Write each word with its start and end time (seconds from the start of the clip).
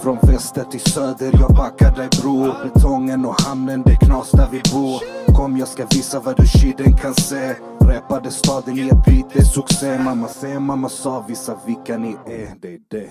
Från 0.00 0.18
väster 0.22 0.64
till 0.64 0.80
söder, 0.80 1.30
jag 1.40 1.56
backar 1.56 1.96
dig 1.96 2.08
bror 2.22 2.54
Betongen 2.64 3.24
och 3.24 3.40
hamnen, 3.40 3.82
det 3.86 3.96
knas 3.96 4.30
där 4.30 4.48
vi 4.52 4.62
bor. 4.72 5.00
Kom 5.34 5.56
jag 5.56 5.68
ska 5.68 5.86
visa 5.86 6.20
vad 6.20 6.36
du 6.36 6.46
shiden 6.46 6.96
kan 6.96 7.14
se. 7.14 7.54
Räpade 7.80 8.30
staden 8.30 8.78
i 8.78 8.88
ett 8.88 9.04
beat, 9.04 9.32
det 9.32 9.38
är 9.38 9.44
succé. 9.44 9.98
Mamma 9.98 10.28
säger, 10.28 10.60
mamma 10.60 10.88
sa, 10.88 11.24
visa 11.28 11.56
vilka 11.66 11.98
ni 11.98 12.16
är, 12.26 12.48
det 12.60 12.74
är 12.74 12.78
det. 12.88 13.10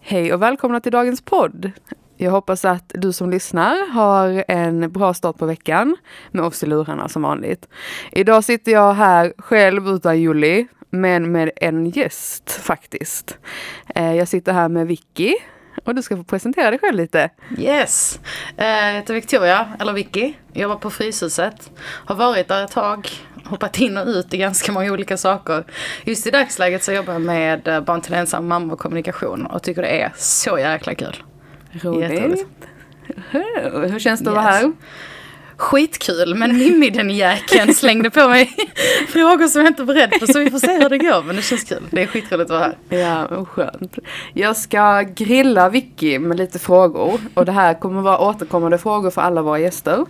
Hej 0.00 0.34
och 0.34 0.42
välkomna 0.42 0.80
till 0.80 0.92
dagens 0.92 1.20
podd. 1.20 1.70
Jag 2.16 2.30
hoppas 2.30 2.64
att 2.64 2.92
du 2.94 3.12
som 3.12 3.30
lyssnar 3.30 3.92
har 3.92 4.44
en 4.48 4.92
bra 4.92 5.14
start 5.14 5.38
på 5.38 5.46
veckan 5.46 5.96
med 6.30 6.44
oss 6.44 6.62
i 6.62 6.66
lurarna 6.66 7.08
som 7.08 7.22
vanligt. 7.22 7.68
Idag 8.12 8.44
sitter 8.44 8.72
jag 8.72 8.94
här 8.94 9.32
själv 9.38 9.88
utan 9.88 10.20
Julie, 10.20 10.66
men 10.90 11.32
med 11.32 11.50
en 11.56 11.90
gäst 11.90 12.50
faktiskt. 12.50 13.38
Eh, 13.94 14.14
jag 14.14 14.28
sitter 14.28 14.52
här 14.52 14.68
med 14.68 14.86
Vicky 14.86 15.34
och 15.86 15.94
du 15.94 16.02
ska 16.02 16.16
få 16.16 16.24
presentera 16.24 16.70
dig 16.70 16.78
själv 16.78 16.96
lite. 16.96 17.30
Yes! 17.58 18.20
Eh, 18.56 18.66
Jag 18.66 18.92
heter 18.92 19.14
Victoria, 19.14 19.68
eller 19.80 19.92
Vicky. 19.92 20.32
Jobbar 20.52 20.76
på 20.76 20.90
Fryshuset. 20.90 21.70
Har 21.80 22.14
varit 22.14 22.48
där 22.48 22.64
ett 22.64 22.70
tag. 22.70 23.08
Hoppat 23.44 23.80
in 23.80 23.96
och 23.96 24.06
ut 24.06 24.34
i 24.34 24.36
ganska 24.38 24.72
många 24.72 24.92
olika 24.92 25.16
saker. 25.16 25.64
Just 26.04 26.26
i 26.26 26.30
dagsläget 26.30 26.84
så 26.84 26.92
jobbar 26.92 27.12
jag 27.12 27.22
med 27.22 27.68
eh, 27.68 27.80
barn 27.80 28.00
till 28.00 28.14
ensam 28.14 28.46
mamma 28.48 28.72
och 28.72 28.78
kommunikation. 28.78 29.46
Och 29.46 29.62
tycker 29.62 29.82
det 29.82 29.88
är 30.02 30.12
så 30.16 30.58
jäkla 30.58 30.94
kul. 30.94 31.16
Roligt. 31.72 32.46
Hur 33.30 33.88
hur 33.88 33.98
känns 33.98 34.20
det 34.20 34.30
att 34.30 34.36
vara 34.36 34.52
Yes. 34.52 34.62
här? 34.62 34.72
Skitkul 35.56 36.34
men 36.34 36.58
Mimmi 36.58 36.90
den 36.90 37.10
jäkeln 37.10 37.74
slängde 37.74 38.10
på 38.10 38.28
mig 38.28 38.50
frågor 39.08 39.46
som 39.46 39.60
jag 39.60 39.70
inte 39.70 39.82
är 39.82 39.86
beredd 39.86 40.10
på. 40.20 40.26
Så 40.26 40.38
vi 40.38 40.50
får 40.50 40.58
se 40.58 40.78
hur 40.78 40.88
det 40.88 40.98
går. 40.98 41.22
Men 41.22 41.36
det 41.36 41.42
känns 41.42 41.64
kul. 41.64 41.82
Det 41.90 42.02
är 42.02 42.06
skitroligt 42.06 42.50
att 42.50 42.60
vara 42.60 42.74
här. 42.88 42.98
Ja, 42.98 43.26
vad 43.30 43.48
skönt. 43.48 43.98
Jag 44.34 44.56
ska 44.56 45.02
grilla 45.02 45.68
Vicky 45.68 46.18
med 46.18 46.36
lite 46.38 46.58
frågor 46.58 47.20
och 47.34 47.44
det 47.44 47.52
här 47.52 47.74
kommer 47.74 48.02
vara 48.02 48.18
återkommande 48.18 48.78
frågor 48.78 49.10
för 49.10 49.22
alla 49.22 49.42
våra 49.42 49.58
gäster. 49.58 50.06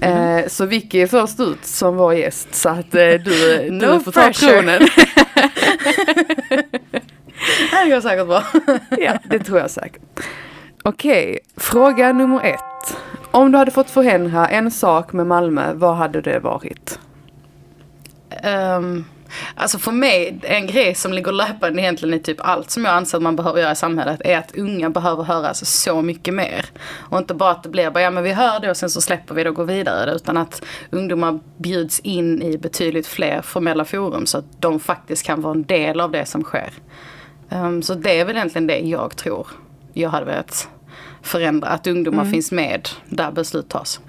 Eh, 0.00 0.46
så 0.48 0.66
Vicky 0.66 1.00
är 1.00 1.06
först 1.06 1.40
ut 1.40 1.64
som 1.64 1.96
vår 1.96 2.14
gäst 2.14 2.54
så 2.54 2.68
att 2.68 2.94
eh, 2.94 3.08
du, 3.24 3.68
No 3.70 3.92
du 3.92 4.00
får 4.00 4.12
ta 4.12 4.32
tronen. 4.32 4.88
Det 7.70 7.76
här 7.76 7.90
går 7.90 8.00
säkert 8.00 8.26
bra. 8.26 8.42
ja, 8.98 9.18
det 9.30 9.38
tror 9.38 9.58
jag 9.58 9.70
säkert. 9.70 10.02
Okej, 10.82 11.38
fråga 11.56 12.12
nummer 12.12 12.44
ett. 12.44 12.73
Om 13.34 13.52
du 13.52 13.58
hade 13.58 13.70
fått 13.70 13.90
förändra 13.90 14.48
en 14.48 14.70
sak 14.70 15.12
med 15.12 15.26
Malmö, 15.26 15.72
vad 15.74 15.96
hade 15.96 16.20
det 16.20 16.38
varit? 16.38 16.98
Um, 18.76 19.04
alltså 19.54 19.78
för 19.78 19.92
mig, 19.92 20.40
en 20.42 20.66
grej 20.66 20.94
som 20.94 21.12
ligger 21.12 21.32
löpande 21.32 21.82
egentligen 21.82 22.14
i 22.14 22.18
typ 22.18 22.36
allt 22.40 22.70
som 22.70 22.84
jag 22.84 22.94
anser 22.94 23.18
att 23.18 23.22
man 23.22 23.36
behöver 23.36 23.60
göra 23.60 23.72
i 23.72 23.76
samhället 23.76 24.20
är 24.24 24.38
att 24.38 24.56
unga 24.56 24.90
behöver 24.90 25.22
höras 25.22 25.48
alltså 25.48 25.64
så 25.64 26.02
mycket 26.02 26.34
mer. 26.34 26.66
Och 26.94 27.18
inte 27.18 27.34
bara 27.34 27.50
att 27.50 27.62
det 27.62 27.68
blir 27.68 27.90
bara, 27.90 28.02
ja 28.02 28.10
men 28.10 28.24
vi 28.24 28.32
hör 28.32 28.60
det 28.60 28.70
och 28.70 28.76
sen 28.76 28.90
så 28.90 29.00
släpper 29.00 29.34
vi 29.34 29.44
det 29.44 29.50
och 29.50 29.56
går 29.56 29.64
vidare. 29.64 30.14
Utan 30.14 30.36
att 30.36 30.62
ungdomar 30.90 31.40
bjuds 31.56 32.00
in 32.00 32.42
i 32.42 32.58
betydligt 32.58 33.06
fler 33.06 33.42
formella 33.42 33.84
forum 33.84 34.26
så 34.26 34.38
att 34.38 34.60
de 34.60 34.80
faktiskt 34.80 35.26
kan 35.26 35.40
vara 35.42 35.54
en 35.54 35.64
del 35.64 36.00
av 36.00 36.10
det 36.10 36.26
som 36.26 36.42
sker. 36.42 36.70
Um, 37.48 37.82
så 37.82 37.94
det 37.94 38.20
är 38.20 38.24
väl 38.24 38.36
egentligen 38.36 38.66
det 38.66 38.78
jag 38.78 39.16
tror 39.16 39.46
jag 39.92 40.10
hade 40.10 40.26
velat 40.26 40.68
förändra. 41.24 41.68
Att 41.68 41.86
ungdomar 41.86 42.24
finns 42.24 42.52
med 42.52 42.88
där 43.08 43.30
beslut 43.32 43.68
tas. 43.68 44.00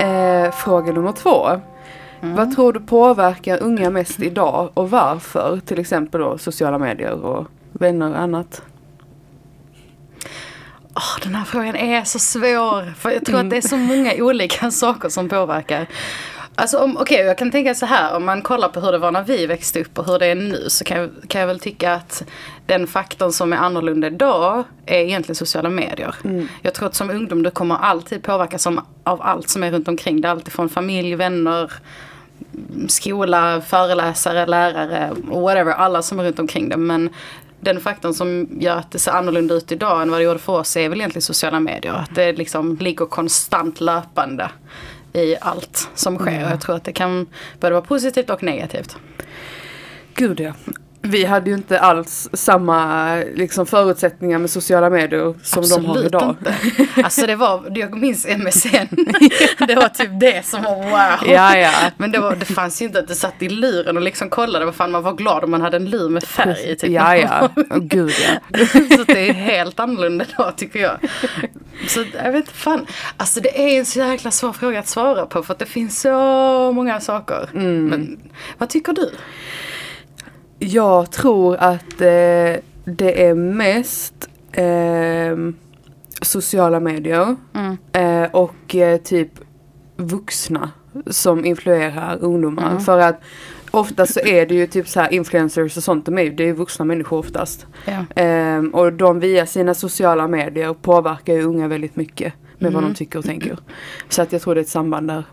Eh, 0.00 0.50
fråga 0.52 0.92
nummer 0.92 1.12
två. 1.12 1.60
Vad 2.20 2.54
tror 2.54 2.72
du 2.72 2.80
påverkar 2.80 3.62
unga 3.62 3.90
mest 3.90 4.20
idag 4.20 4.70
och 4.74 4.90
varför? 4.90 5.60
Till 5.66 5.78
exempel 5.78 6.20
då 6.20 6.38
sociala 6.38 6.78
medier 6.78 7.12
och 7.12 7.46
vänner 7.72 8.10
och 8.10 8.18
annat. 8.18 8.62
Åh, 10.96 11.22
den 11.22 11.34
här 11.34 11.44
frågan 11.44 11.76
är 11.76 12.04
så 12.04 12.18
svår. 12.18 12.94
För 12.94 13.10
jag 13.10 13.24
tror 13.24 13.40
att 13.40 13.50
det 13.50 13.56
är 13.56 13.68
så 13.68 13.76
många 13.76 14.12
olika 14.18 14.70
saker 14.70 15.08
som 15.08 15.28
påverkar. 15.28 15.86
Alltså 16.56 16.78
om, 16.78 16.96
okej 16.96 17.20
jag 17.26 17.38
kan 17.38 17.50
tänka 17.50 17.74
så 17.74 17.86
här, 17.86 18.16
om 18.16 18.24
man 18.24 18.42
kollar 18.42 18.68
på 18.68 18.80
hur 18.80 18.92
det 18.92 18.98
var 18.98 19.10
när 19.12 19.22
vi 19.22 19.46
växte 19.46 19.80
upp 19.80 19.98
och 19.98 20.06
hur 20.06 20.18
det 20.18 20.26
är 20.26 20.34
nu 20.34 20.64
så 20.68 20.84
kan, 20.84 20.98
jag- 20.98 21.10
kan 21.28 21.40
jag 21.40 21.48
väl 21.48 21.60
tycka 21.60 21.92
att 21.94 22.22
den 22.66 22.86
faktorn 22.86 23.32
som 23.32 23.52
är 23.52 23.56
annorlunda 23.56 24.06
idag 24.06 24.64
är 24.86 24.98
egentligen 24.98 25.34
sociala 25.36 25.70
medier. 25.70 26.14
Jag 26.62 26.74
tror 26.74 26.86
att 26.86 26.94
som 26.94 27.10
ungdom 27.10 27.42
du 27.42 27.50
kommer 27.50 27.74
alltid 27.76 28.22
påverkas 28.22 28.66
av 29.04 29.22
allt 29.22 29.48
som 29.48 29.62
är 29.62 29.70
runt 29.70 29.88
omkring. 29.88 30.20
Det 30.20 30.28
är 30.28 30.32
alltid 30.32 30.52
från 30.52 30.68
familj, 30.68 31.14
vänner, 31.14 31.72
skola, 32.88 33.60
föreläsare, 33.60 34.46
lärare, 34.46 35.10
whatever, 35.24 35.72
alla 35.72 36.02
som 36.02 36.20
är 36.20 36.24
runt 36.24 36.38
omkring 36.38 36.68
det. 36.68 36.76
Men 36.76 37.10
den 37.60 37.80
faktorn 37.80 38.14
som 38.14 38.48
gör 38.60 38.76
att 38.76 38.92
det 38.92 38.98
ser 38.98 39.12
annorlunda 39.12 39.54
ut 39.54 39.72
idag 39.72 40.02
än 40.02 40.10
vad 40.10 40.20
det 40.20 40.24
gjorde 40.24 40.38
för 40.38 40.52
oss 40.52 40.76
är 40.76 40.88
väl 40.88 40.98
egentligen 40.98 41.22
sociala 41.22 41.60
medier. 41.60 41.92
Att 41.92 42.14
det 42.14 42.32
liksom 42.32 42.76
ligger 42.76 43.06
konstant 43.06 43.80
löpande 43.80 44.50
i 45.14 45.36
allt 45.40 45.88
som 45.94 46.18
sker. 46.18 46.44
Och 46.44 46.50
jag 46.50 46.60
tror 46.60 46.76
att 46.76 46.84
det 46.84 46.92
kan 46.92 47.26
både 47.60 47.72
vara 47.72 47.84
positivt 47.84 48.30
och 48.30 48.42
negativt. 48.42 48.96
Gud 50.14 50.40
ja. 50.40 50.52
Vi 51.06 51.24
hade 51.24 51.50
ju 51.50 51.56
inte 51.56 51.80
alls 51.80 52.28
samma 52.32 53.14
liksom, 53.16 53.66
förutsättningar 53.66 54.38
med 54.38 54.50
sociala 54.50 54.90
medier 54.90 55.34
som 55.42 55.62
de 55.62 55.84
har 55.84 56.04
idag. 56.04 56.36
inte. 56.38 56.54
Alltså 57.04 57.26
det 57.26 57.36
var, 57.36 57.72
jag 57.74 57.98
minns 57.98 58.26
MSN. 58.26 58.88
det 59.66 59.74
var 59.74 59.88
typ 59.88 60.10
det 60.20 60.46
som 60.46 60.62
var 60.62 60.76
wow. 60.76 61.28
Ja, 61.32 61.56
ja. 61.56 61.70
Men 61.96 62.12
det, 62.12 62.18
var, 62.18 62.36
det 62.36 62.44
fanns 62.44 62.82
ju 62.82 62.86
inte 62.86 62.98
att 62.98 63.08
du 63.08 63.14
satt 63.14 63.42
i 63.42 63.48
luren 63.48 63.96
och 63.96 64.02
liksom 64.02 64.30
kollade 64.30 64.64
vad 64.64 64.74
fan 64.74 64.90
man 64.90 65.02
var 65.02 65.12
glad 65.12 65.44
om 65.44 65.50
man 65.50 65.60
hade 65.60 65.76
en 65.76 65.90
lur 65.90 66.08
med 66.08 66.24
färg 66.24 66.70
i. 66.70 66.76
Typ. 66.76 66.90
Ja, 66.90 67.16
ja. 67.16 67.48
Åh, 67.56 67.78
gud 67.78 68.12
ja. 68.24 68.58
så 68.96 69.04
det 69.04 69.28
är 69.28 69.32
helt 69.32 69.80
annorlunda 69.80 70.24
då 70.36 70.52
tycker 70.56 70.80
jag. 70.80 70.98
Så 71.88 72.04
jag 72.14 72.32
vet 72.32 72.36
inte 72.36 72.52
fan. 72.52 72.86
Alltså 73.16 73.40
det 73.40 73.60
är 73.60 73.78
en 73.78 73.86
så 73.86 73.98
jäkla 73.98 74.30
svår 74.30 74.52
fråga 74.52 74.78
att 74.78 74.88
svara 74.88 75.26
på 75.26 75.42
för 75.42 75.52
att 75.52 75.58
det 75.58 75.66
finns 75.66 76.00
så 76.00 76.72
många 76.72 77.00
saker. 77.00 77.48
Mm. 77.54 77.86
Men 77.86 78.18
vad 78.58 78.68
tycker 78.68 78.92
du? 78.92 79.10
Jag 80.66 81.10
tror 81.10 81.56
att 81.56 82.00
eh, 82.00 82.56
det 82.84 83.24
är 83.26 83.34
mest 83.34 84.28
ehm, 84.52 85.54
sociala 86.22 86.80
medier 86.80 87.36
Mm. 87.54 87.76
eh, 87.92 88.30
och 88.30 88.74
eh, 88.74 88.96
typ 89.00 89.28
vuxna 89.96 90.70
som 91.06 91.44
influerar 91.44 92.18
ungdomar. 92.20 92.70
Mm. 92.70 92.80
För 92.80 92.98
att 92.98 93.20
ofta 93.70 94.06
så 94.06 94.20
är 94.20 94.46
det 94.46 94.54
ju 94.54 94.66
typ 94.66 94.88
så 94.88 95.00
här 95.00 95.12
influencers 95.12 95.76
och 95.76 95.82
sånt, 95.82 96.06
de 96.06 96.18
är, 96.18 96.22
ju- 96.22 96.30
det 96.34 96.42
är 96.42 96.46
ju 96.46 96.52
vuxna 96.52 96.84
människor 96.84 97.18
oftast. 97.18 97.66
Ja. 97.84 98.04
Ehm, 98.22 98.74
och 98.74 98.92
de 98.92 99.20
via 99.20 99.46
sina 99.46 99.74
sociala 99.74 100.28
medier 100.28 100.74
påverkar 100.74 101.34
ju 101.34 101.42
unga 101.42 101.68
väldigt 101.68 101.96
mycket 101.96 102.32
med 102.58 102.72
vad 102.72 102.82
Mm. 102.82 102.92
de 102.92 102.96
tycker 102.98 103.18
och 103.18 103.24
tänker. 103.24 103.58
Så 104.08 104.22
att 104.22 104.32
jag 104.32 104.42
tror 104.42 104.54
det 104.54 104.60
är 104.60 104.62
ett 104.62 104.68
samband 104.68 105.08
där. 105.08 105.24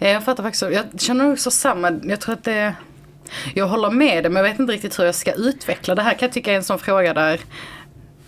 Ja, 0.00 0.08
jag 0.08 0.24
fattar 0.24 0.42
faktiskt. 0.42 0.62
Jag 0.62 1.00
känner 1.00 1.32
också 1.32 1.50
samma. 1.50 1.92
Jag 2.02 2.20
tror 2.20 2.32
att 2.32 2.44
det... 2.44 2.74
Jag 3.54 3.66
håller 3.66 3.90
med 3.90 4.24
dig 4.24 4.30
men 4.30 4.44
jag 4.44 4.50
vet 4.50 4.60
inte 4.60 4.72
riktigt 4.72 4.98
hur 4.98 5.04
jag 5.04 5.14
ska 5.14 5.32
utveckla 5.32 5.94
det 5.94 6.02
här. 6.02 6.10
Kan 6.12 6.26
jag 6.26 6.32
tycka 6.32 6.52
är 6.52 6.56
en 6.56 6.64
sån 6.64 6.78
fråga 6.78 7.14
där 7.14 7.40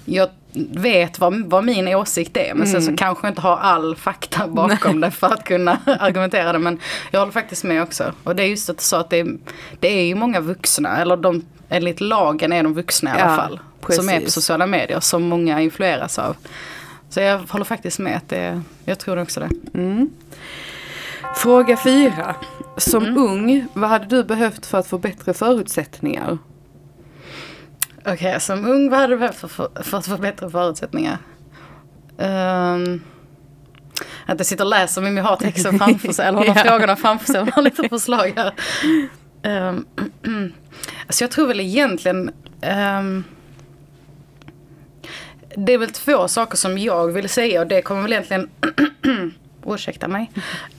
jag 0.05 0.29
vet 0.75 1.19
vad, 1.19 1.45
vad 1.45 1.65
min 1.65 1.89
åsikt 1.89 2.37
är 2.37 2.55
men 2.55 2.67
sen 2.67 2.83
så 2.83 2.97
kanske 2.97 3.27
jag 3.27 3.31
inte 3.31 3.41
har 3.41 3.57
all 3.57 3.97
fakta 3.97 4.47
bakom 4.49 5.01
det 5.01 5.11
för 5.11 5.27
att 5.27 5.45
kunna 5.45 5.79
argumentera 6.01 6.53
det. 6.53 6.59
Men 6.59 6.79
jag 7.11 7.21
håller 7.21 7.33
faktiskt 7.33 7.65
med 7.65 7.83
också. 7.83 8.13
Och 8.25 8.37
det 8.37 8.43
är 8.43 8.47
just 8.47 8.71
att 8.71 8.81
sa 8.81 9.01
att 9.01 9.11
det 9.11 9.21
är, 9.21 9.37
det 9.81 9.89
är 9.89 10.05
ju 10.05 10.15
många 10.15 10.41
vuxna, 10.41 10.97
eller 10.97 11.17
de, 11.17 11.45
enligt 11.69 12.01
lagen 12.01 12.53
är 12.53 12.63
de 12.63 12.75
vuxna 12.75 13.19
i 13.19 13.21
alla 13.21 13.31
Ja, 13.31 13.37
fall. 13.37 13.61
Som 13.89 14.09
är 14.09 14.13
på 14.13 14.19
precis. 14.19 14.35
sociala 14.35 14.67
medier 14.67 15.01
som 15.01 15.23
många 15.23 15.61
influeras 15.61 16.19
av. 16.19 16.37
Så 17.11 17.21
jag 17.21 17.39
håller 17.39 17.65
faktiskt 17.65 17.99
med 17.99 18.17
att 18.17 18.29
det, 18.29 18.63
jag 18.85 18.99
tror 18.99 19.19
också 19.19 19.41
det. 19.41 19.49
Fråga 21.37 21.77
fyra. 21.77 22.35
Som 22.77 23.03
Mm. 23.03 23.17
ung, 23.17 23.67
vad 23.75 23.91
hade 23.91 24.07
du 24.07 24.25
behövt 24.25 24.67
för 24.67 24.79
att 24.79 24.87
få 24.87 24.99
bättre 24.99 25.35
förutsättningar? 25.35 26.39
Okej, 28.07 28.41
som 28.41 28.65
ung 28.71 28.91
vad 28.91 29.01
hade 29.01 29.13
du 29.13 29.19
behövt 29.19 29.37
för, 29.37 29.49
för, 29.49 29.69
för 29.83 29.99
att 29.99 30.07
få 30.07 30.17
bättre 30.17 30.51
förutsättningar? 30.51 31.19
Um, 32.19 33.03
att 34.27 34.39
jag 34.39 34.47
sitter 34.47 34.65
och 34.65 34.71
läser 34.71 35.03
men 35.03 35.17
jag 35.17 35.25
har 35.25 35.37
texten 35.37 35.79
framför 35.79 36.13
sig, 36.13 36.27
eller 36.27 36.39
har 36.39 36.45
Ja. 36.47 36.55
frågorna 36.55 36.97
framför 36.97 37.27
sig 37.33 37.41
och 37.41 37.49
har 37.49 37.63
lite 37.63 37.89
förslag 37.89 38.33
här. 38.37 38.53
Um, 39.69 39.87
alltså 41.07 41.25
jag 41.25 41.31
tror 41.31 41.47
väl 41.47 41.61
egentligen 41.61 42.31
ehm, 42.61 43.25
Det 45.57 45.73
är 45.73 45.79
väl 45.79 45.91
två 45.91 46.29
saker 46.29 46.57
som 46.57 46.79
jag 46.79 47.13
vill 47.13 47.29
säga 47.29 47.61
och 47.61 47.67
det 47.67 47.83
kommer 47.83 48.03
väl 48.03 48.13
egentligen 48.13 48.51
ursäkta 49.67 50.09
mig. 50.09 50.31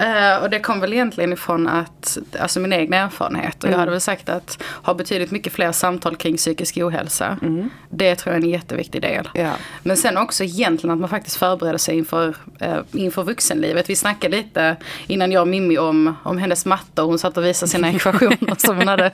Uh, 0.02 0.44
och 0.44 0.50
det 0.50 0.60
kom 0.60 0.80
väl 0.80 0.94
egentligen 0.94 1.34
ifrån 1.34 1.68
att, 1.68 2.18
alltså 2.40 2.60
min 2.60 2.74
egen 2.74 2.94
erfarenhet. 2.94 3.56
Och 3.64 3.64
jag 3.64 3.74
Mm. 3.74 3.80
hade 3.80 3.92
väl 3.92 4.02
sagt 4.02 4.30
att 4.30 4.64
ha 4.84 4.94
betydligt 4.94 5.32
mycket 5.32 5.54
fler 5.54 5.72
samtal 5.72 6.16
kring 6.16 6.38
psykisk 6.38 6.78
ohälsa. 6.78 7.38
Mm. 7.42 7.70
Det 7.90 8.16
tror 8.16 8.34
jag 8.36 8.42
är 8.42 8.46
en 8.46 8.52
jätteviktig 8.52 9.02
del. 9.02 9.30
Ja. 9.34 9.52
Men 9.84 9.98
sen 9.98 10.18
också 10.18 10.44
egentligen 10.44 10.94
att 10.94 11.00
man 11.00 11.10
faktiskt 11.10 11.36
förbereder 11.36 11.78
sig 11.78 11.98
inför, 11.98 12.36
eh, 12.60 12.78
inför 12.92 13.24
vuxenlivet. 13.24 13.90
Vi 13.90 13.96
snackade 13.96 14.38
lite 14.38 14.76
innan 15.08 15.32
jag 15.32 15.42
och 15.42 15.48
Mimmi 15.48 15.78
om, 15.78 16.16
om 16.24 16.38
hennes 16.38 16.66
matte 16.66 17.02
och 17.02 17.08
hon 17.08 17.20
satt 17.20 17.38
och 17.38 17.46
visade 17.46 17.70
sina 17.70 17.90
ekvationer 17.90 18.56
som 18.58 18.78
hon 18.78 18.88
hade. 18.88 19.12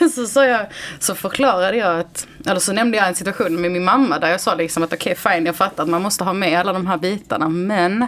så, 0.14 0.26
sa 0.26 0.46
jag, 0.46 0.66
så 0.98 1.14
förklarade 1.14 1.76
jag 1.76 2.00
att, 2.00 2.26
eller 2.46 2.60
så 2.60 2.72
nämnde 2.72 2.96
jag 2.96 3.08
en 3.08 3.14
situation 3.14 3.60
med 3.60 3.70
min 3.72 3.84
mamma 3.84 4.18
där 4.18 4.30
jag 4.30 4.40
sa 4.40 4.54
liksom 4.54 4.82
att 4.82 4.92
okej 4.92 5.14
fine 5.14 5.46
jag 5.46 5.56
fattar 5.56 5.82
att 5.82 5.88
man 5.88 6.02
måste 6.02 6.24
ha 6.24 6.32
med 6.32 6.60
alla 6.60 6.72
de 6.72 6.86
här 6.86 6.96
bitarna 6.96 7.48
men 7.48 8.06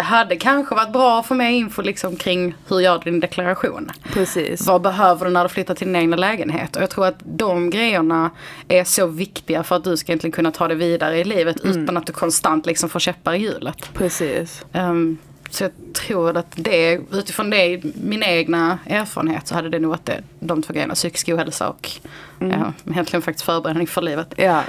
det 0.00 0.04
hade 0.04 0.36
kanske 0.36 0.74
varit 0.74 0.92
bra 0.92 1.20
att 1.20 1.26
få 1.26 1.34
med 1.34 1.52
info 1.54 1.82
liksom 1.82 2.16
kring 2.16 2.54
hur 2.68 2.80
gör 2.80 2.98
du 2.98 3.10
din 3.10 3.20
deklaration. 3.20 3.90
Precis. 4.12 4.66
Vad 4.66 4.82
behöver 4.82 5.24
du 5.24 5.30
när 5.30 5.42
du 5.42 5.48
flyttar 5.48 5.74
till 5.74 5.86
din 5.86 5.96
egna 5.96 6.16
lägenhet? 6.16 6.76
Och 6.76 6.82
jag 6.82 6.90
tror 6.90 7.06
att 7.06 7.18
de 7.24 7.70
grejerna 7.70 8.30
är 8.68 8.84
så 8.84 9.06
viktiga 9.06 9.62
för 9.62 9.76
att 9.76 9.84
du 9.84 9.96
ska 9.96 10.12
egentligen 10.12 10.32
kunna 10.32 10.50
ta 10.50 10.68
det 10.68 10.74
vidare 10.74 11.18
i 11.18 11.24
livet 11.24 11.56
utan 11.64 11.96
att 11.96 12.06
du 12.06 12.12
konstant 12.12 12.66
liksom 12.66 12.88
får 12.88 13.00
käppar 13.00 13.34
i 13.34 13.38
hjulet. 13.38 13.90
Precis. 13.94 14.64
Ehm, 14.72 15.18
så 15.50 15.64
jag 15.64 15.72
tror 15.94 16.36
att 16.36 16.52
det, 16.56 17.00
utifrån 17.12 17.50
det, 17.50 17.80
min 17.94 18.22
egna 18.22 18.78
erfarenhet 18.86 19.46
så 19.46 19.54
hade 19.54 19.68
det 19.68 19.78
nog 19.78 19.90
varit 19.90 20.06
det, 20.06 20.22
de 20.38 20.62
två 20.62 20.72
grejerna, 20.72 20.94
psykisk 20.94 21.28
ohälsa 21.28 21.68
och 21.68 21.90
ja, 22.38 22.72
egentligen 22.90 23.22
faktiskt 23.22 23.46
förberedning 23.46 23.86
för 23.86 24.02
livet. 24.02 24.34
Ja. 24.36 24.62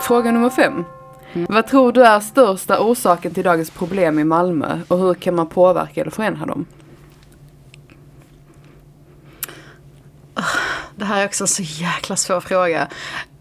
Fråga 0.00 0.32
nummer 0.32 0.50
fem. 0.50 0.84
Vad 1.32 1.66
tror 1.66 1.92
du 1.92 2.04
är 2.04 2.20
största 2.20 2.80
orsaken 2.80 3.34
till 3.34 3.44
dagens 3.44 3.70
problem 3.70 4.18
i 4.18 4.24
Malmö 4.24 4.80
och 4.88 4.98
hur 4.98 5.14
kan 5.14 5.34
man 5.34 5.46
påverka 5.46 6.00
eller 6.00 6.10
förändra 6.10 6.46
dem? 6.46 6.66
Det 10.96 11.04
här 11.04 11.22
är 11.22 11.26
också 11.26 11.44
en 11.44 11.48
så 11.48 11.62
jäkla 11.62 12.16
svår 12.16 12.40
fråga. 12.40 12.88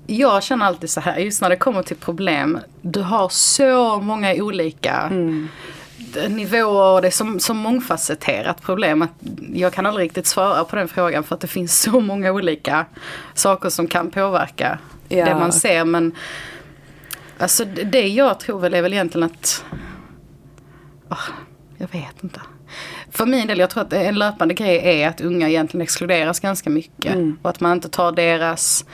Jag 0.07 0.43
känner 0.43 0.65
alltid 0.65 0.89
så 0.89 0.99
här, 0.99 1.17
just 1.17 1.41
när 1.41 1.49
det 1.49 1.55
kommer 1.55 1.83
till 1.83 1.97
problem, 1.97 2.59
du 2.81 3.01
har 3.01 3.29
så 3.29 3.99
många 3.99 4.33
olika 4.33 5.09
nivåer 6.29 6.95
och 6.95 7.01
det 7.01 7.07
är 7.07 7.11
så, 7.11 7.39
så 7.39 7.53
mångfacetterat 7.53 8.61
problem 8.61 9.01
att 9.01 9.11
jag 9.53 9.73
kan 9.73 9.85
aldrig 9.85 10.05
riktigt 10.05 10.27
svara 10.27 10.63
på 10.63 10.75
den 10.75 10.87
frågan 10.87 11.23
för 11.23 11.35
att 11.35 11.41
det 11.41 11.47
finns 11.47 11.81
så 11.81 11.99
många 11.99 12.31
olika 12.31 12.85
saker 13.33 13.69
som 13.69 13.87
kan 13.87 14.11
påverka 14.11 14.79
Ja. 15.07 15.25
det 15.25 15.35
man 15.35 15.51
ser. 15.51 15.85
Men 15.85 16.15
alltså 17.41 17.65
det- 17.65 18.07
jag 18.07 18.39
tror 18.39 18.59
väl 18.59 18.73
är 18.73 18.81
väl 18.81 18.93
egentligen 18.93 19.25
att 19.25 19.65
Ah, 21.09 21.17
jag 21.77 21.87
vet 21.91 22.23
inte. 22.23 22.41
För 23.11 23.25
min 23.25 23.47
del, 23.47 23.59
jag 23.59 23.69
tror 23.69 23.83
att 23.83 23.93
en 23.93 24.15
löpande 24.19 24.53
grej 24.53 25.01
är 25.01 25.07
att 25.09 25.21
unga 25.21 25.49
egentligen 25.49 25.81
exkluderas 25.81 26.39
ganska 26.39 26.69
mycket. 26.69 27.15
Och 27.41 27.49
att 27.49 27.59
man 27.59 27.71
inte 27.71 27.89
tar 27.89 28.11
deras, 28.11 28.85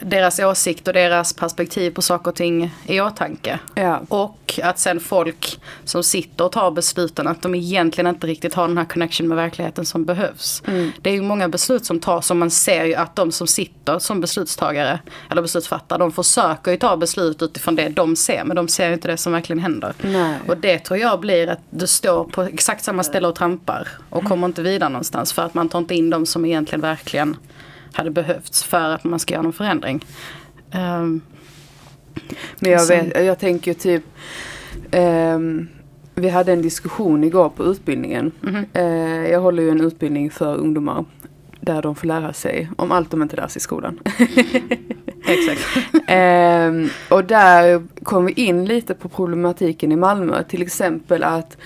deras 0.00 0.38
åsikt 0.38 0.88
och 0.88 0.94
deras 0.94 1.32
perspektiv 1.32 1.90
på 1.90 2.02
saker 2.02 2.30
och 2.30 2.36
ting 2.36 2.74
i 2.86 3.00
åtanke. 3.00 3.58
Ja. 3.74 4.00
Och 4.08 4.60
att 4.62 4.78
sen 4.78 5.00
folk 5.00 5.60
som 5.84 6.02
sitter 6.02 6.44
och 6.44 6.52
tar 6.52 6.70
besluten 6.70 7.28
att 7.28 7.42
de 7.42 7.54
egentligen 7.54 8.06
inte 8.06 8.26
riktigt 8.26 8.54
har 8.54 8.68
den 8.68 8.78
här 8.78 8.84
connection 8.84 9.28
med 9.28 9.36
verkligheten 9.36 9.86
som 9.86 10.04
behövs. 10.04 10.62
Det 11.02 11.10
är 11.10 11.14
ju 11.14 11.22
många 11.22 11.48
beslut 11.48 11.86
som 11.86 12.00
tas 12.00 12.30
och 12.30 12.36
man 12.36 12.50
ser 12.50 12.84
ju 12.84 12.94
att 12.94 13.16
de 13.16 13.32
som 13.32 13.46
sitter 13.46 13.98
som 13.98 14.20
beslutstagare 14.20 15.00
eller 15.30 15.42
beslutsfattare 15.42 15.98
de 15.98 16.12
försöker 16.12 16.70
ju 16.70 16.76
ta 16.76 16.96
beslut 16.96 17.42
utifrån 17.42 17.76
det 17.76 17.88
de 17.88 18.16
ser 18.16 18.44
men 18.44 18.56
de 18.56 18.68
ser 18.68 18.88
ju 18.88 18.94
inte 18.94 19.08
det 19.08 19.16
som 19.16 19.32
verkligen 19.32 19.60
händer. 19.60 19.94
Nej. 20.00 20.38
Och 20.48 20.56
det 20.56 20.78
tror 20.78 20.98
jag 20.98 21.20
blir 21.20 21.48
att 21.48 21.60
du 21.70 21.86
står 21.86 22.24
på 22.24 22.42
exakt 22.42 22.84
samma 22.84 23.02
ställe 23.02 23.28
och 23.28 23.34
trampar 23.34 23.88
och 24.10 24.24
kommer 24.24 24.46
inte 24.46 24.62
vidare 24.62 24.90
någonstans 24.90 25.32
för 25.32 25.42
att 25.42 25.54
man 25.54 25.68
tar 25.68 25.78
inte 25.78 25.94
in 25.94 26.10
de 26.10 26.26
som 26.26 26.44
egentligen 26.44 26.80
verkligen 26.80 27.36
hade 27.92 28.10
behövts 28.10 28.64
för 28.64 28.90
att 28.90 29.04
man 29.04 29.18
ska 29.18 29.34
göra 29.34 29.42
någon 29.42 29.52
förändring. 29.52 30.04
Ehm, 30.70 31.20
Men 32.58 32.72
jag, 32.72 32.86
vet, 32.86 33.24
jag 33.24 33.38
tänker 33.38 33.74
typ 33.74 34.02
ehm, 34.90 35.68
Vi 36.14 36.28
hade 36.28 36.52
en 36.52 36.62
diskussion 36.62 37.24
igår 37.24 37.48
på 37.48 37.64
utbildningen. 37.64 38.32
Eh, 38.72 39.30
jag 39.30 39.40
håller 39.40 39.62
ju 39.62 39.70
en 39.70 39.80
utbildning 39.80 40.30
för 40.30 40.56
ungdomar. 40.56 41.04
Där 41.60 41.82
de 41.82 41.94
får 41.94 42.06
lära 42.06 42.32
sig 42.32 42.70
om 42.76 42.92
allt 42.92 43.10
de 43.10 43.22
inte 43.22 43.36
lär 43.36 43.48
sig 43.48 43.60
i 43.60 43.62
skolan. 43.62 43.98
exakt. 45.26 45.88
Ehm, 46.06 46.88
och 47.10 47.24
där 47.24 47.82
kom 48.02 48.24
vi 48.24 48.32
in 48.32 48.64
lite 48.64 48.94
på 48.94 49.08
problematiken 49.08 49.92
i 49.92 49.96
Malmö. 49.96 50.42
Till 50.42 50.62
exempel 50.62 51.22
att 51.22 51.56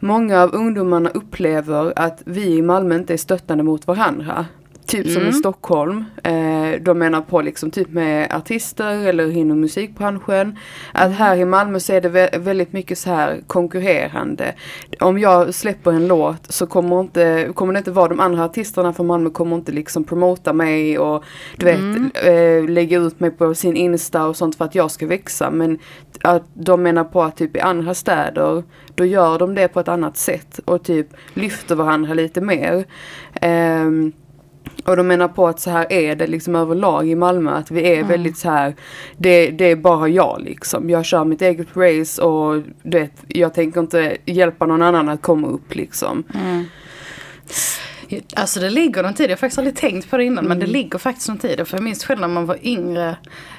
många 0.00 0.42
av 0.42 0.54
ungdomarna 0.54 1.10
upplever 1.10 1.92
att 1.96 2.22
vi 2.24 2.56
i 2.56 2.62
Malmö 2.62 2.94
inte 2.94 3.12
är 3.12 3.16
stöttande 3.18 3.64
mot 3.64 3.86
varandra. 3.86 4.46
Typ 4.88 5.06
som 5.06 5.22
i 5.22 5.24
Mm. 5.24 5.32
Stockholm. 5.32 6.04
Eh, 6.24 6.80
de 6.80 6.98
menar 6.98 7.20
på 7.20 7.40
liksom 7.42 7.70
typ 7.70 7.88
med 7.90 8.32
artister 8.32 9.06
eller 9.08 9.36
inom 9.36 9.60
musikbranschen. 9.60 10.58
Att 10.92 11.12
här 11.12 11.36
i 11.36 11.44
Malmö 11.44 11.80
så 11.80 11.92
är 11.92 12.00
det 12.00 12.08
vä- 12.08 12.38
väldigt 12.38 12.72
mycket 12.72 12.98
så 12.98 13.10
här 13.10 13.40
konkurrerande. 13.46 14.54
Om 15.00 15.18
jag 15.18 15.54
släpper 15.54 15.90
en 15.92 16.06
låt 16.08 16.52
så 16.52 16.66
kommer, 16.66 17.00
inte, 17.00 17.48
kommer 17.54 17.72
det 17.72 17.78
inte 17.78 17.90
vara 17.90 18.08
de 18.08 18.20
andra 18.20 18.44
artisterna 18.44 18.92
från 18.92 19.06
Malmö 19.06 19.30
kommer 19.30 19.56
inte 19.56 19.72
liksom 19.72 20.04
promota 20.04 20.52
mig 20.52 20.98
och 20.98 21.24
du 21.56 21.66
vet 21.66 21.78
eh, 22.26 22.70
lägga 22.70 22.98
ut 22.98 23.20
mig 23.20 23.30
på 23.30 23.54
sin 23.54 23.76
Insta 23.76 24.26
och 24.26 24.36
sånt 24.36 24.56
för 24.56 24.64
att 24.64 24.74
jag 24.74 24.90
ska 24.90 25.06
växa. 25.06 25.50
Men 25.50 25.78
att 26.22 26.42
de 26.54 26.82
menar 26.82 27.04
på 27.04 27.22
att 27.22 27.36
typ 27.36 27.56
i 27.56 27.60
andra 27.60 27.94
städer 27.94 28.62
då 28.94 29.04
gör 29.04 29.38
de 29.38 29.54
det 29.54 29.68
på 29.68 29.80
ett 29.80 29.88
annat 29.88 30.16
sätt 30.16 30.60
och 30.64 30.82
typ 30.82 31.06
lyfter 31.34 31.74
varandra 31.74 32.14
lite 32.14 32.40
mer. 32.40 32.84
Ehm, 33.34 34.12
och 34.84 34.96
de 34.96 35.06
menar 35.06 35.28
på 35.28 35.48
att 35.48 35.60
så 35.60 35.70
här 35.70 35.92
är 35.92 36.16
det 36.16 36.26
liksom 36.26 36.56
överlag 36.56 37.08
i 37.08 37.14
Malmö. 37.14 37.50
Att 37.50 37.70
vi 37.70 37.88
är 37.98 38.04
väldigt 38.04 38.38
så 38.38 38.50
här. 38.50 38.74
Det, 39.16 39.50
det 39.50 39.64
är 39.64 39.76
bara 39.76 40.08
jag 40.08 40.40
liksom. 40.40 40.90
Jag 40.90 41.04
kör 41.04 41.24
mitt 41.24 41.42
eget 41.42 41.68
race 41.76 42.22
och 42.22 42.62
du 42.82 42.98
vet, 42.98 43.12
jag 43.28 43.54
tänker 43.54 43.80
inte 43.80 44.16
hjälpa 44.24 44.66
någon 44.66 44.82
annan 44.82 45.08
att 45.08 45.22
komma 45.22 45.48
upp 45.48 45.74
liksom. 45.74 46.24
Alltså 48.36 48.60
det 48.60 48.70
ligger 48.70 49.02
någon 49.02 49.14
tid, 49.14 49.24
jag 49.26 49.30
har 49.30 49.36
faktiskt 49.36 49.58
aldrig 49.58 49.76
tänkt 49.76 50.10
på 50.10 50.16
det 50.16 50.24
innan 50.24 50.44
men 50.44 50.58
det 50.58 50.66
ligger 50.66 50.98
faktiskt 50.98 51.28
någon 51.28 51.38
tid. 51.38 51.66
För 51.68 51.76
jag 51.76 51.84
minns 51.84 52.04
själv 52.04 52.20
när 52.20 52.28
man 52.28 52.46
var 52.46 52.58
yngre, 52.62 53.16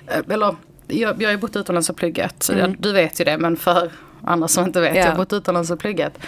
eh, 0.07 0.33
eller 0.33 0.55
jag, 0.87 1.21
jag 1.21 1.27
har 1.27 1.31
ju 1.31 1.37
bott 1.37 1.55
utomlands 1.55 1.89
och 1.89 1.95
pluggat. 1.97 2.49
Jag, 2.57 2.75
du 2.79 2.91
vet 2.93 3.21
ju 3.21 3.25
det 3.25 3.37
men 3.37 3.57
för 3.57 3.91
andra 4.23 4.47
som 4.47 4.65
inte 4.65 4.81
vet, 4.81 4.95
Ja. 4.95 5.01
jag 5.01 5.09
har 5.09 5.17
bott 5.17 5.33
utomlands 5.33 5.71
och 5.71 5.79
pluggat. 5.79 6.19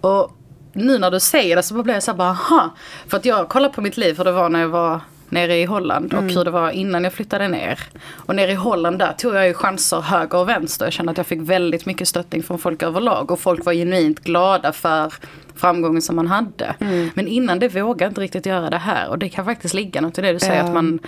Och 0.00 0.36
nu 0.72 0.98
när 0.98 1.10
du 1.10 1.20
säger 1.20 1.56
det 1.56 1.62
så 1.62 1.82
blir 1.82 1.94
jag 1.94 2.02
så 2.02 2.10
här 2.10 2.18
bara 2.18 2.28
aha. 2.30 2.70
För 3.08 3.16
att 3.16 3.24
jag 3.24 3.48
kollar 3.48 3.68
på 3.68 3.80
mitt 3.80 3.96
liv 3.96 4.18
hur 4.18 4.24
det 4.24 4.32
var 4.32 4.48
när 4.48 4.60
jag 4.60 4.68
var 4.68 5.00
nere 5.28 5.56
i 5.56 5.64
Holland 5.64 6.14
och 6.14 6.22
hur 6.22 6.44
det 6.44 6.50
var 6.50 6.70
innan 6.70 7.04
jag 7.04 7.12
flyttade 7.12 7.48
ner. 7.48 7.80
Och 8.08 8.34
nere 8.36 8.50
i 8.52 8.54
Holland 8.54 8.98
där 8.98 9.12
tog 9.12 9.34
jag 9.34 9.46
ju 9.48 9.54
chanser 9.54 10.00
höger 10.00 10.38
och 10.38 10.48
vänster. 10.48 10.86
Jag 10.86 10.92
kände 10.92 11.12
att 11.12 11.18
jag 11.18 11.26
fick 11.26 11.40
väldigt 11.40 11.86
mycket 11.86 12.08
stöttning 12.08 12.42
från 12.42 12.58
folk 12.58 12.82
överlag 12.82 13.30
och 13.30 13.40
folk 13.40 13.64
var 13.64 13.72
genuint 13.72 14.20
glada 14.20 14.72
för 14.72 15.12
framgången 15.56 16.02
som 16.02 16.16
man 16.16 16.26
hade. 16.26 16.74
Men 17.14 17.28
innan 17.28 17.58
det 17.58 17.68
vågade 17.68 18.04
jag 18.04 18.10
inte 18.10 18.20
riktigt 18.20 18.46
göra 18.46 18.70
det 18.70 18.78
här 18.78 19.08
och 19.08 19.18
det 19.18 19.28
kan 19.28 19.44
faktiskt 19.44 19.74
ligga 19.74 20.00
något 20.00 20.18
i 20.18 20.20
det 20.22 20.32
du 20.32 20.38
säger 20.38 20.56
Ja. 20.56 20.62
att, 20.64 20.74
man, 20.74 20.98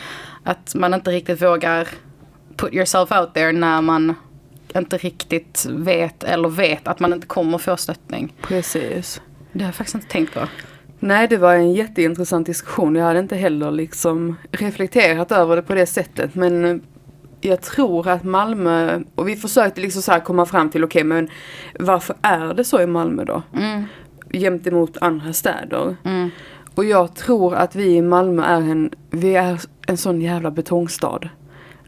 att 0.44 0.74
man 0.74 0.94
inte 0.94 1.10
riktigt 1.10 1.42
vågar 1.42 1.88
put 2.56 2.72
yourself 2.74 3.12
out 3.12 3.34
there 3.34 3.52
när 3.52 3.80
man 3.80 4.14
inte 4.76 4.96
riktigt 4.96 5.66
vet 5.70 6.24
eller 6.24 6.48
vet 6.48 6.88
att 6.88 7.00
man 7.00 7.12
inte 7.12 7.26
kommer 7.26 7.58
få 7.58 7.76
stöttning. 7.76 8.32
Precis. 8.42 9.20
Det 9.54 9.60
har 9.60 9.68
jag 9.68 9.74
faktiskt 9.74 9.94
inte 9.94 10.08
tänkt 10.08 10.34
på. 10.34 10.40
Nej 11.00 11.28
det 11.28 11.36
var 11.36 11.54
en 11.54 11.72
jätteintressant 11.72 12.46
diskussion. 12.46 12.96
Jag 12.96 13.04
hade 13.04 13.18
inte 13.18 13.36
heller 13.36 13.70
liksom 13.70 14.36
reflekterat 14.52 15.32
över 15.32 15.56
det 15.56 15.62
på 15.62 15.74
det 15.74 15.86
sättet. 15.86 16.34
Men 16.34 16.64
eh, 16.64 16.76
jag 17.40 17.60
tror 17.62 18.08
att 18.08 18.24
Malmö, 18.24 19.00
och 19.14 19.28
vi 19.28 19.36
försökte 19.36 19.80
liksom 19.80 20.02
så 20.02 20.20
komma 20.20 20.46
fram 20.46 20.70
till 20.70 20.84
okej 20.84 21.04
men 21.04 21.28
varför 21.78 22.16
är 22.22 22.54
det 22.54 22.64
så 22.64 22.80
i 22.80 22.86
Malmö 22.86 23.24
då? 23.24 23.42
Mm. 23.56 23.84
Jämt 24.32 24.66
emot 24.66 24.96
andra 25.00 25.32
städer. 25.32 25.96
Mm. 26.04 26.30
Och 26.74 26.84
jag 26.84 27.14
tror 27.14 27.54
att 27.54 27.76
vi 27.76 27.96
i 27.96 28.02
Malmö 28.02 28.42
är 28.42 28.60
en, 28.60 28.90
vi 29.10 29.34
är 29.36 29.60
en 29.86 29.96
sån 29.96 30.20
jävla 30.20 30.50
betongstad. 30.50 31.28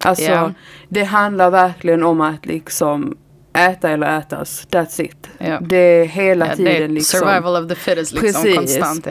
Alltså 0.00 0.32
Ja. 0.32 0.52
det 0.88 1.04
handlar 1.04 1.50
verkligen 1.50 2.02
om 2.02 2.20
att 2.20 2.46
liksom 2.46 3.16
äta 3.56 3.90
eller 3.90 4.18
ätas, 4.18 4.66
that's 4.70 5.02
it. 5.02 5.28
Ja. 5.38 5.58
Det 5.60 5.76
är 5.76 6.04
hela 6.04 6.46
Ja, 6.46 6.50
det 6.50 6.56
tiden 6.56 6.82
är 6.82 6.88
liksom. 6.88 7.20
survival 7.20 7.64
of 7.64 7.68
the 7.68 7.74
fittest 7.74 8.12
liksom 8.12 8.42
Precis. 8.42 8.78
konstant. 8.78 9.06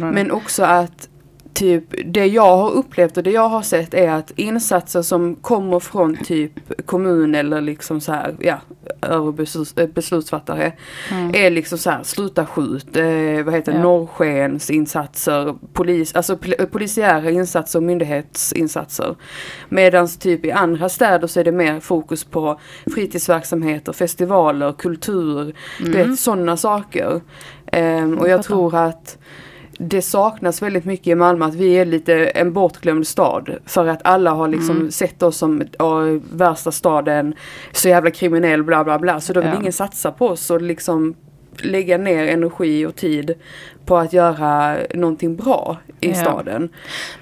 Men 0.00 0.30
också 0.30 0.64
att 0.64 1.08
typ 1.52 1.84
det 2.04 2.26
jag 2.26 2.56
har 2.56 2.70
upplevt 2.70 3.16
och 3.16 3.22
det 3.22 3.30
jag 3.30 3.48
har 3.48 3.62
sett 3.62 3.94
är 3.94 4.08
att 4.10 4.30
insatser 4.36 5.02
som 5.02 5.34
kommer 5.34 5.78
från 5.80 6.16
typ 6.16 6.52
kommun 6.86 7.34
eller 7.34 7.60
liksom 7.60 8.00
så 8.00 8.12
här, 8.12 8.34
ja, 8.40 8.58
över 9.02 9.46
eh, 9.80 9.86
beslutsfattare 9.86 10.72
Mm. 11.10 11.34
är 11.34 11.50
liksom 11.50 11.78
så 11.78 11.90
här, 11.90 12.02
sluta 12.02 12.46
skjut, 12.46 12.96
eh, 12.96 13.44
vad 13.44 13.54
heter 13.54 13.72
Ja. 13.72 13.82
norrskens 13.82 14.70
insatser, 14.70 15.54
polis, 15.72 16.14
alltså 16.14 16.36
pol- 16.36 16.66
polisiära 16.66 17.30
insatser 17.30 17.78
och 17.78 17.82
myndighetsinsatser. 17.82 19.16
Medan 19.68 20.08
typ 20.08 20.44
i 20.44 20.52
andra 20.52 20.88
städer 20.88 21.26
så 21.26 21.40
är 21.40 21.44
det 21.44 21.52
mer 21.52 21.80
fokus 21.80 22.24
på 22.24 22.60
fritidsverksamheter, 22.94 23.92
festivaler, 23.92 24.72
kultur, 24.72 25.54
du 25.80 25.90
vet 25.92 26.20
sådana 26.20 26.56
saker. 26.56 27.20
Ehm, 27.72 28.18
och 28.18 28.28
Jag 28.28 28.42
tror 28.44 28.74
att 28.76 29.18
det 29.82 30.02
saknas 30.02 30.62
väldigt 30.62 30.84
mycket 30.84 31.06
i 31.06 31.14
Malmö 31.14 31.44
att 31.44 31.54
vi 31.54 31.72
är 31.78 31.84
lite 31.84 32.14
en 32.26 32.52
bortglömd 32.52 33.06
stad. 33.06 33.56
För 33.66 33.86
att 33.86 34.00
alla 34.04 34.30
har 34.30 34.48
liksom 34.48 34.76
Mm. 34.76 34.90
sett 34.90 35.22
oss 35.22 35.36
som 35.36 35.62
"Åh, 35.78 36.04
värsta 36.32 36.72
staden, 36.72 37.34
så 37.72 37.88
jävla 37.88 38.10
kriminell 38.10 38.62
bla 38.62 38.84
bla 38.84 38.98
bla. 38.98 39.20
Så 39.20 39.32
då 39.32 39.40
vill 39.40 39.50
Ja. 39.54 39.60
ingen 39.60 39.72
satsa 39.72 40.12
på 40.12 40.26
oss 40.28 40.50
och 40.50 40.62
liksom 40.62 41.14
lägga 41.62 41.98
ner 41.98 42.26
energi 42.26 42.86
och 42.86 42.94
tid 42.96 43.34
på 43.86 43.96
att 43.98 44.12
göra 44.12 44.76
någonting 44.94 45.36
bra 45.36 45.76
i 46.00 46.08
Ja. 46.08 46.14
staden. 46.14 46.68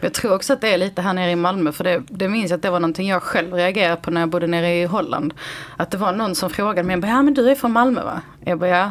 Jag 0.01 0.15
tror 0.15 0.35
också 0.35 0.53
att 0.53 0.61
det 0.61 0.69
är 0.75 0.79
lite 0.79 1.03
här 1.03 1.13
nere 1.13 1.31
i 1.31 1.37
Malmö 1.37 1.73
för 1.73 1.85
det, 1.85 2.03
det 2.09 2.29
minns 2.29 2.51
jag 2.51 2.57
att 2.57 2.63
det 2.63 2.71
var 2.71 2.81
någonting 2.81 3.09
jag 3.09 3.23
själv 3.23 3.53
reagerade 3.55 3.97
på 3.97 4.11
när 4.11 4.21
jag 4.21 4.29
bodde 4.31 4.47
nere 4.47 4.75
i 4.75 4.85
Holland. 4.85 5.35
Att 5.77 5.91
det 5.91 5.97
var 5.99 6.13
någon 6.13 6.35
som 6.35 6.51
frågade 6.51 6.83
mig, 6.83 7.11
ja 7.11 7.23
men 7.23 7.35
du 7.35 7.51
är 7.51 7.55
från 7.55 7.73
Malmö 7.73 8.05
va? 8.05 8.21
Jag 8.45 8.59
bara 8.59 8.71
ja. 8.71 8.91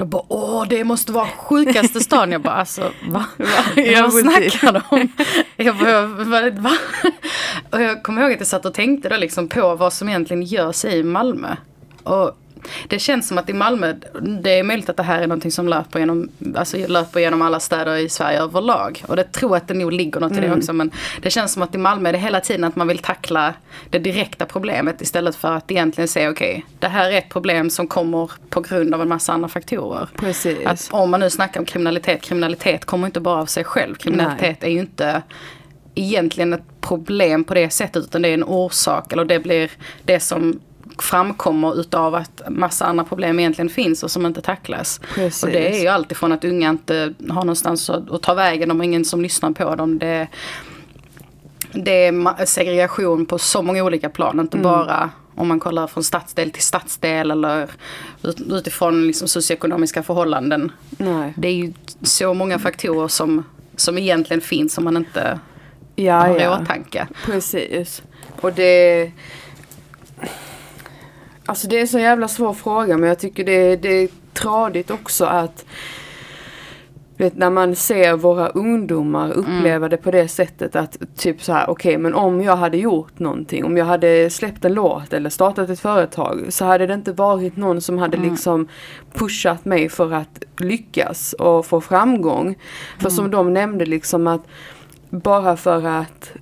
Då 0.00 0.06
bara 0.06 0.22
åh 0.28 0.64
det 0.68 0.84
måste 0.84 1.12
vara 1.12 1.26
sjukaste 1.26 2.00
stan. 2.00 2.32
Jag 2.32 2.42
bara 2.42 2.54
alltså 2.54 2.92
va? 3.08 3.24
Ja, 3.76 4.02
Vad 4.02 4.24
precis. 4.24 4.52
snackar 4.60 4.72
de 4.72 4.80
om? 4.96 5.12
Jag 5.56 5.76
bara 5.76 6.06
va? 6.06 6.50
va? 6.50 6.72
Och 7.70 7.82
jag 7.82 8.02
kommer 8.02 8.22
ihåg 8.22 8.32
att 8.32 8.38
jag 8.40 8.46
satt 8.46 8.64
och 8.64 8.74
tänkte 8.74 9.08
då 9.08 9.16
liksom 9.16 9.48
på 9.48 9.74
vad 9.74 9.92
som 9.92 10.08
egentligen 10.08 10.42
görs 10.42 10.84
i 10.84 11.02
Malmö. 11.02 11.56
Och 12.02 12.38
det 12.88 12.98
känns 12.98 13.28
som 13.28 13.38
att 13.38 13.48
i 13.48 13.52
Malmö, 13.52 13.94
det 14.42 14.58
är 14.58 14.62
möjligt 14.62 14.88
att 14.88 14.96
det 14.96 15.02
här 15.02 15.22
är 15.22 15.26
någonting 15.26 15.50
som 15.50 15.68
löper 15.68 15.98
genom, 15.98 16.28
alltså 16.56 16.76
löper 16.76 17.20
genom 17.20 17.42
alla 17.42 17.60
städer 17.60 17.96
i 17.96 18.08
Sverige 18.08 18.42
överlag. 18.42 19.04
Och 19.06 19.16
det 19.16 19.32
tror 19.32 19.56
att 19.56 19.68
det 19.68 19.74
nog 19.74 19.92
ligger 19.92 20.20
något 20.20 20.32
i 20.32 20.40
det 20.40 20.52
också. 20.52 20.72
Men 20.72 20.90
det 21.22 21.30
känns 21.30 21.52
som 21.52 21.62
att 21.62 21.74
i 21.74 21.78
Malmö 21.78 22.08
är 22.08 22.12
det 22.12 22.18
hela 22.18 22.40
tiden 22.40 22.64
att 22.64 22.76
man 22.76 22.88
vill 22.88 22.98
tackla 22.98 23.54
det 23.90 23.98
direkta 23.98 24.46
problemet 24.46 25.02
istället 25.02 25.36
för 25.36 25.52
att 25.52 25.70
egentligen 25.70 26.08
säga 26.08 26.30
okej, 26.30 26.66
det 26.78 26.88
här 26.88 27.10
är 27.10 27.18
ett 27.18 27.28
problem 27.28 27.70
som 27.70 27.86
kommer 27.86 28.30
på 28.50 28.60
grund 28.60 28.94
av 28.94 29.02
en 29.02 29.08
massa 29.08 29.32
andra 29.32 29.48
faktorer. 29.48 30.08
Precis. 30.16 30.66
Att 30.66 30.88
om 30.90 31.10
man 31.10 31.20
nu 31.20 31.30
snackar 31.30 31.60
om 31.60 31.66
kriminalitet, 31.66 32.22
kriminalitet 32.22 32.84
kommer 32.84 33.06
inte 33.06 33.20
bara 33.20 33.40
av 33.40 33.46
sig 33.46 33.64
själv. 33.64 33.94
Kriminalitet 33.94 34.64
är 34.64 34.68
ju 34.68 34.80
inte 34.80 35.22
egentligen 35.94 36.52
ett 36.52 36.80
problem 36.80 37.44
på 37.44 37.54
det 37.54 37.70
sättet 37.70 38.04
utan 38.04 38.22
det 38.22 38.28
är 38.28 38.34
en 38.34 38.44
orsak 38.44 39.12
eller 39.12 39.24
det 39.24 39.38
blir 39.38 39.70
det 40.04 40.20
som 40.20 40.60
framkommer 41.02 41.80
utav 41.80 42.14
att 42.14 42.42
massa 42.48 42.86
andra 42.86 43.04
problem 43.04 43.38
egentligen 43.38 43.68
finns 43.68 44.02
och 44.02 44.10
som 44.10 44.26
inte 44.26 44.40
tacklas. 44.40 45.00
Precis. 45.14 45.44
Och 45.44 45.50
det 45.50 45.76
är 45.76 45.82
ju 45.82 45.88
alltifrån 45.88 46.32
att 46.32 46.44
unga 46.44 46.70
inte 46.70 47.14
har 47.28 47.44
någonstans 47.44 47.90
att, 47.90 48.10
att 48.10 48.22
ta 48.22 48.34
vägen, 48.34 48.68
de 48.68 48.80
har 48.80 48.84
ingen 48.84 49.04
som 49.04 49.22
lyssnar 49.22 49.50
på 49.50 49.74
dem. 49.74 49.98
Det, 49.98 50.28
det 51.72 52.06
är 52.06 52.44
segregation 52.44 53.26
på 53.26 53.38
så 53.38 53.62
många 53.62 53.84
olika 53.84 54.10
plan, 54.10 54.40
inte 54.40 54.56
bara 54.56 55.10
om 55.34 55.48
man 55.48 55.60
kollar 55.60 55.86
från 55.86 56.04
stadsdel 56.04 56.50
till 56.50 56.62
stadsdel 56.62 57.30
eller 57.30 57.70
ut, 58.22 58.40
utifrån 58.40 59.06
liksom 59.06 59.28
socioekonomiska 59.28 60.02
förhållanden. 60.02 60.72
Nej. 60.90 61.34
Det 61.36 61.48
är 61.48 61.54
ju 61.54 61.72
så 62.02 62.34
många 62.34 62.58
faktorer 62.58 63.08
som, 63.08 63.44
som 63.76 63.98
egentligen 63.98 64.40
finns 64.40 64.74
som 64.74 64.84
man 64.84 64.96
inte 64.96 65.38
Ja, 65.96 66.14
har 66.14 66.38
i 66.38 66.42
ja. 66.42 66.60
åtanke. 66.60 67.08
Precis. 67.24 68.02
Och 68.40 68.52
det... 68.52 69.12
Alltså 71.46 71.68
det 71.68 71.76
är 71.76 71.80
en 71.80 71.88
så 71.88 71.98
jävla 71.98 72.28
svår 72.28 72.52
fråga 72.52 72.96
men 72.96 73.08
jag 73.08 73.18
tycker 73.18 73.44
det, 73.44 73.76
det 73.76 73.88
är 73.88 74.08
tradigt 74.32 74.90
också 74.90 75.24
att 75.24 75.64
vet, 77.20 77.36
när 77.36 77.50
man 77.50 77.76
ser 77.76 78.16
våra 78.16 78.48
ungdomar 78.48 79.32
uppleva 79.32 79.88
det 79.88 79.96
på 79.96 80.10
det 80.10 80.28
sättet 80.28 80.76
att 80.76 80.98
typ 81.16 81.42
så 81.42 81.52
här, 81.52 81.70
okej 81.70 81.98
men 81.98 82.14
om 82.14 82.40
jag 82.40 82.56
hade 82.56 82.76
gjort 82.76 83.18
någonting, 83.18 83.64
om 83.64 83.76
jag 83.76 83.84
hade 83.84 84.30
släppt 84.30 84.64
en 84.64 84.74
låt 84.74 85.12
eller 85.12 85.30
startat 85.30 85.70
ett 85.70 85.80
företag 85.80 86.46
så 86.48 86.64
hade 86.64 86.86
det 86.86 86.94
inte 86.94 87.12
varit 87.12 87.56
någon 87.56 87.80
som 87.80 87.98
hade 87.98 88.16
liksom 88.16 88.68
pushat 89.12 89.64
mig 89.64 89.88
för 89.88 90.12
att 90.12 90.44
lyckas 90.58 91.32
och 91.32 91.66
få 91.66 91.80
framgång. 91.80 92.54
För 92.98 93.10
som 93.10 93.30
de 93.30 93.52
nämnde 93.52 93.86
liksom 93.86 94.26
att 94.26 94.42
bara 95.10 95.56
för 95.56 95.86
att 95.86 96.32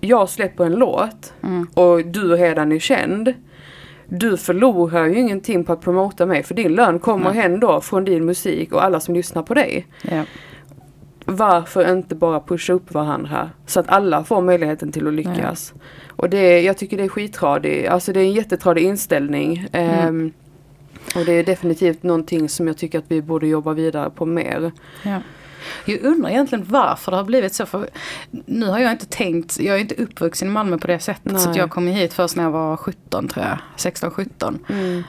jag 0.00 0.28
släpper 0.28 0.64
en 0.64 0.74
låt 0.74 1.32
och 1.74 2.06
du 2.06 2.36
redan 2.36 2.72
är 2.72 2.78
känd. 2.78 3.34
Du 4.12 4.36
förlorar 4.36 5.06
ju 5.06 5.18
ingenting 5.18 5.64
på 5.64 5.72
att 5.72 5.80
promota 5.80 6.26
mig 6.26 6.42
för 6.42 6.54
din 6.54 6.74
lön 6.74 6.98
kommer 6.98 7.34
ändå 7.34 7.80
från 7.80 8.04
din 8.04 8.24
musik 8.24 8.72
och 8.72 8.84
alla 8.84 9.00
som 9.00 9.14
lyssnar 9.14 9.42
på 9.42 9.54
dig. 9.54 9.86
Ja. 10.02 10.24
Varför 11.24 11.92
inte 11.92 12.14
bara 12.14 12.40
pusha 12.40 12.72
upp 12.72 12.94
varandra 12.94 13.50
så 13.66 13.80
att 13.80 13.88
alla 13.88 14.24
får 14.24 14.40
möjligheten 14.42 14.92
till 14.92 15.06
att 15.06 15.14
lyckas. 15.14 15.74
Och 16.08 16.30
det, 16.30 16.60
jag 16.60 16.78
tycker 16.78 16.96
det 16.96 17.02
är 17.02 17.08
skittradigt, 17.08 17.88
alltså 17.88 18.12
det 18.12 18.20
är 18.20 18.24
en 18.24 18.32
jättetradig 18.32 18.82
inställning. 18.82 19.68
Ehm, 19.72 20.32
och 21.16 21.24
det 21.24 21.32
är 21.32 21.44
definitivt 21.44 22.02
någonting 22.02 22.48
som 22.48 22.66
jag 22.66 22.76
tycker 22.76 22.98
att 22.98 23.04
vi 23.08 23.22
borde 23.22 23.46
jobba 23.46 23.72
vidare 23.72 24.10
på 24.10 24.26
mer. 24.26 24.72
Ja. 25.02 25.18
Jag 25.84 26.00
undrar 26.02 26.30
egentligen 26.30 26.64
varför 26.68 27.10
det 27.10 27.16
har 27.16 27.24
blivit 27.24 27.54
så. 27.54 27.66
För 27.66 27.88
nu 28.30 28.66
har 28.66 28.78
jag 28.78 28.92
inte 28.92 29.06
tänkt, 29.06 29.60
jag 29.60 29.76
är 29.76 29.80
inte 29.80 29.94
uppvuxen 29.94 30.48
i 30.48 30.50
Malmö 30.50 30.78
på 30.78 30.86
det 30.86 30.98
sättet. 30.98 31.32
Så 31.32 31.48
att 31.48 31.54
Nej. 31.54 31.58
jag 31.58 31.70
kom 31.70 31.86
hit 31.86 32.12
först 32.12 32.36
när 32.36 32.44
jag 32.44 32.50
var 32.50 32.76
17 32.76 33.28
tror 33.28 33.46
jag. 33.46 33.58
16-17. 33.76 34.58
Mm. 34.68 35.02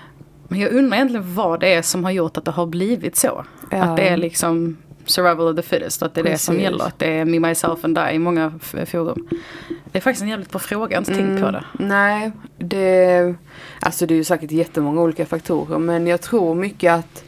Men 0.47 0.59
jag 0.59 0.71
undrar 0.71 0.97
egentligen 0.97 1.35
vad 1.35 1.59
det 1.59 1.73
är 1.73 1.81
som 1.81 2.03
har 2.03 2.11
gjort 2.11 2.37
att 2.37 2.45
det 2.45 2.51
har 2.51 2.65
blivit 2.65 3.15
så. 3.15 3.45
Ja. 3.69 3.83
Att 3.83 3.97
det 3.97 4.09
är 4.09 4.17
liksom 4.17 4.77
survival 5.05 5.47
of 5.47 5.55
the 5.55 5.61
fittest. 5.61 6.03
Att 6.03 6.13
det 6.13 6.21
är 6.21 6.23
det 6.23 6.37
som 6.37 6.55
Precis. 6.55 6.63
gäller. 6.63 6.85
Att 6.85 6.99
det 6.99 7.07
är 7.07 7.25
me, 7.25 7.39
myself 7.39 7.85
and 7.85 7.97
I 7.97 8.15
i 8.15 8.19
många 8.19 8.59
forum. 8.85 9.27
Det 9.91 9.97
är 9.97 10.01
faktiskt 10.01 10.21
en 10.21 10.29
jävligt 10.29 10.51
bra 10.51 10.59
fråga, 10.59 10.91
jag 10.91 11.01
har 11.01 11.11
inte 11.11 11.13
tänkt 11.13 11.43
på 11.43 11.51
det. 11.51 11.63
Nej, 11.73 12.31
det, 12.57 13.35
alltså 13.79 14.05
det 14.05 14.13
är 14.13 14.15
ju 14.15 14.23
säkert 14.23 14.51
jättemånga 14.51 15.01
olika 15.01 15.25
faktorer 15.25 15.77
men 15.77 16.07
jag 16.07 16.21
tror 16.21 16.55
mycket 16.55 16.93
att, 16.93 17.23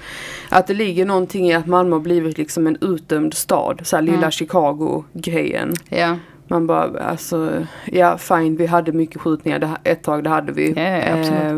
att 0.50 0.68
det 0.68 0.74
ligger 0.74 1.06
någonting 1.06 1.48
i 1.50 1.54
att 1.54 1.68
Malmö 1.68 1.96
har 1.96 2.00
blivit 2.02 2.38
liksom 2.38 2.68
en 2.68 2.78
utdömd 2.82 3.34
stad. 3.34 3.82
Så 3.84 4.02
lilla 4.02 4.18
Mm. 4.18 4.32
Chicago-grejen. 4.32 5.74
Ja, 5.90 6.18
Man 6.48 6.68
bara, 6.68 7.00
alltså, 7.00 7.66
ja 7.86 8.18
fine 8.18 8.56
vi 8.56 8.66
hade 8.66 8.92
mycket 8.92 9.22
skjutningar 9.22 9.60
det, 9.60 9.70
ett 9.84 10.04
tag, 10.04 10.24
det 10.24 10.30
hade 10.30 10.52
vi. 10.54 10.70
Absolut. 11.12 11.44
Eh, 11.44 11.58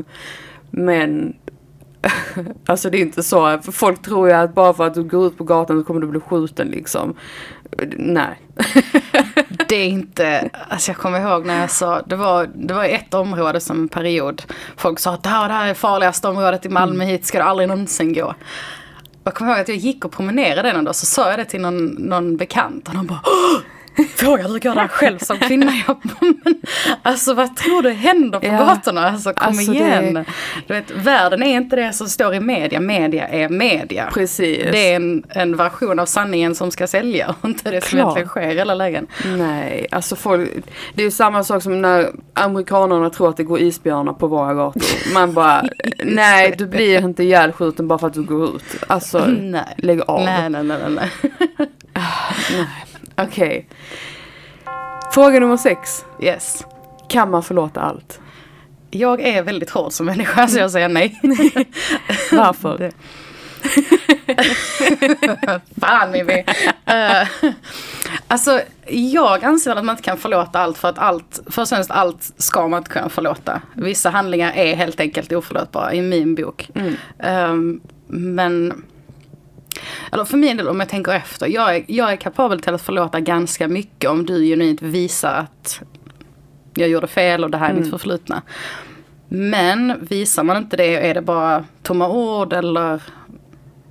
men 0.71 1.33
Alltså 2.65 2.89
det 2.89 2.97
är 2.97 3.01
inte 3.01 3.23
så, 3.23 3.59
för 3.61 3.71
folk 3.71 4.01
tror 4.01 4.27
ju 4.27 4.33
att 4.33 4.55
bara 4.55 4.73
för 4.73 4.87
att 4.87 4.93
du 4.93 5.03
går 5.03 5.27
ut 5.27 5.37
på 5.37 5.43
gatan 5.43 5.79
så 5.79 5.85
kommer 5.85 6.01
du 6.01 6.07
bli 6.07 6.19
skjuten 6.19 6.67
liksom. 6.67 7.15
Nej. 7.97 8.41
det 9.69 9.75
är 9.75 9.87
inte, 9.87 10.49
alltså 10.69 10.91
jag 10.91 10.97
kommer 10.97 11.19
ihåg 11.19 11.45
när 11.45 11.61
jag 11.61 11.71
sa, 11.71 12.01
det 12.01 12.15
var, 12.15 12.49
det 12.55 12.73
var 12.73 12.85
ett 12.85 13.13
område 13.13 13.59
som 13.59 13.79
en 13.79 13.87
period, 13.87 14.43
folk 14.77 14.99
sa 14.99 15.13
att 15.13 15.23
det 15.23 15.29
här, 15.29 15.47
det 15.47 15.53
här 15.53 15.67
är 15.69 15.73
farligaste 15.73 16.27
området 16.27 16.65
i 16.65 16.69
Malmö, 16.69 17.03
hit 17.03 17.25
ska 17.25 17.37
du 17.37 17.43
aldrig 17.43 17.67
någonsin 17.69 18.13
gå. 18.13 18.35
Jag 19.23 19.33
kommer 19.33 19.51
ihåg 19.51 19.59
att 19.61 19.67
jag 19.67 19.77
gick 19.77 20.05
och 20.05 20.11
promenerade 20.11 20.69
en 20.69 20.85
dag 20.85 20.95
så 20.95 21.05
sa 21.05 21.29
jag 21.29 21.39
det 21.39 21.45
till 21.45 21.61
någon, 21.61 21.85
någon 21.87 22.37
bekant 22.37 22.87
och 22.87 22.93
de 22.95 23.07
bara 23.07 23.21
"Åh! 23.25 23.59
Frågar 24.15 24.47
du 24.47 24.59
där 24.59 24.87
själv 24.87 25.17
som 25.17 25.37
kvinna? 25.37 25.71
Jag 25.87 25.97
men, 26.21 26.61
alltså 27.03 27.33
vad 27.33 27.55
tror 27.55 27.81
du 27.81 27.89
händer 27.89 28.39
på 28.39 28.45
Ja. 28.45 28.51
gatorna? 28.57 29.09
Alltså 29.09 29.33
kom 29.33 29.47
Alltså, 29.47 29.71
det- 29.71 29.77
igen. 29.77 30.25
Du 30.67 30.73
vet, 30.73 30.91
världen 30.91 31.43
är 31.43 31.55
inte 31.55 31.75
det 31.75 31.93
som 31.93 32.07
står 32.07 32.33
i 32.35 32.39
media, 32.39 32.79
media 32.79 33.27
är 33.27 33.49
media. 33.49 34.09
Precis. 34.13 34.57
Det 34.71 34.91
är 34.91 34.95
en, 34.95 35.23
en 35.29 35.55
version 35.57 35.99
av 35.99 36.05
sanningen 36.05 36.55
som 36.55 36.71
ska 36.71 36.87
sälja 36.87 37.35
och 37.41 37.49
inte 37.49 37.71
det 37.71 37.81
som 37.83 37.99
egentligen 37.99 38.27
sker 38.27 38.51
i 38.51 38.55
hela 38.55 38.73
lägen. 38.75 39.07
Nej, 39.25 39.87
alltså 39.91 40.15
folk, 40.15 40.49
det 40.93 41.01
är 41.01 41.05
ju 41.05 41.11
samma 41.11 41.43
sak 41.43 41.63
som 41.63 41.81
när 41.81 42.09
amerikanerna 42.33 43.09
tror 43.09 43.29
att 43.29 43.37
det 43.37 43.43
går 43.43 43.59
isbjörnar 43.59 44.13
på 44.13 44.27
våra 44.27 44.53
gator. 44.53 45.13
Man 45.13 45.33
bara, 45.33 45.63
nej 46.03 46.55
du 46.57 46.65
blir 46.65 47.01
inte 47.01 47.23
ihjälskjuten 47.23 47.87
bara 47.87 47.99
för 47.99 48.07
att 48.07 48.13
du 48.13 48.23
går 48.23 48.55
ut. 48.55 48.63
Alltså, 48.87 49.25
Nej. 49.25 49.61
lägg 49.77 50.01
av. 50.07 50.23
Nej, 50.25 50.49
nej, 50.49 50.63
nej, 50.63 50.77
nej, 50.89 50.89
nej. 50.95 51.09
Okej. 53.17 53.67
Fråga 55.11 55.39
nummer 55.39 55.57
sex. 55.57 56.05
Yes. 56.21 56.65
Kan 57.07 57.31
man 57.31 57.43
förlåta 57.43 57.81
allt? 57.81 58.19
Jag 58.91 59.21
är 59.21 59.43
väldigt 59.43 59.69
hård 59.69 59.91
som 59.91 60.05
människa 60.05 60.47
så 60.47 60.59
jag 60.59 60.71
säger 60.71 60.89
nej. 60.89 61.21
Varför? 62.31 62.91
Fan 65.81 66.11
Mimmi. 66.11 66.45
Uh, 66.89 67.27
alltså 68.27 68.61
jag 68.87 69.43
anser 69.43 69.75
att 69.75 69.85
man 69.85 69.93
inte 69.93 70.03
kan 70.03 70.17
förlåta 70.17 70.59
allt 70.59 70.77
för 70.77 70.87
att 70.87 70.99
allt, 70.99 71.39
först 71.45 71.57
och 71.57 71.69
främst 71.69 71.91
allt 71.91 72.31
ska 72.37 72.67
man 72.67 72.77
inte 72.77 72.89
kunna 72.89 73.09
förlåta. 73.09 73.61
Vissa 73.73 74.09
handlingar 74.09 74.53
är 74.55 74.75
helt 74.75 74.99
enkelt 74.99 75.31
oförlåtbara 75.31 75.93
i 75.93 76.01
min 76.01 76.35
bok. 76.35 76.69
Mm. 76.75 76.95
Ehm, 77.19 77.81
men 78.07 78.83
Eller 80.11 80.25
för 80.25 80.37
min 80.37 80.57
del, 80.57 80.67
om 80.67 80.79
jag 80.79 80.89
tänker 80.89 81.11
efter. 81.11 81.47
Jag 81.47 81.75
är, 81.75 81.83
jag 81.87 82.11
är 82.11 82.15
kapabel 82.15 82.59
till 82.59 82.73
att 82.73 82.81
förlåta 82.81 83.19
ganska 83.19 83.67
mycket 83.67 84.09
om 84.09 84.25
du 84.25 84.45
genuint 84.45 84.81
visar 84.81 85.33
att 85.33 85.81
jag 86.75 86.89
gjorde 86.89 87.07
fel 87.07 87.43
och 87.43 87.51
det 87.51 87.57
här 87.57 87.69
är 87.69 87.73
mitt 87.73 87.89
förflutna. 87.89 88.41
Men 89.27 90.05
visar 90.05 90.43
man 90.43 90.57
inte 90.57 90.77
det, 90.77 91.09
är 91.09 91.13
det 91.13 91.21
bara 91.21 91.63
tomma 91.83 92.09
ord 92.09 92.53
eller 92.53 93.01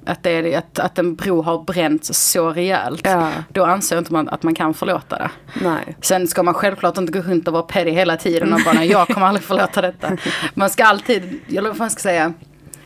att, 0.06 0.22
det 0.22 0.30
är, 0.30 0.58
att, 0.58 0.78
att 0.78 0.98
en 0.98 1.14
bro 1.14 1.42
har 1.42 1.64
bränts 1.64 2.30
så 2.30 2.50
rejält. 2.50 3.00
Ja. 3.04 3.30
Då 3.52 3.64
anser 3.64 3.96
jag 3.96 4.00
inte 4.00 4.12
man, 4.12 4.28
att 4.28 4.42
man 4.42 4.54
kan 4.54 4.74
förlåta 4.74 5.18
det. 5.18 5.30
Nej. 5.62 5.96
Sen 6.00 6.26
ska 6.28 6.42
man 6.42 6.54
självklart 6.54 6.98
inte 6.98 7.12
gå 7.12 7.20
runt 7.20 7.46
och 7.48 7.52
vara 7.54 7.62
petty 7.62 7.90
hela 7.90 8.16
tiden 8.16 8.52
och 8.52 8.60
bara 8.64 8.74
"Nej, 8.74 8.90
jag 8.90 9.08
kommer 9.08 9.26
aldrig 9.26 9.44
förlåta 9.44 9.80
detta. 9.80 10.16
Man 10.54 10.70
ska 10.70 10.84
alltid, 10.84 11.40
eller 11.48 11.68
vad 11.70 11.78
man 11.78 11.90
ska 11.90 12.00
säga. 12.00 12.32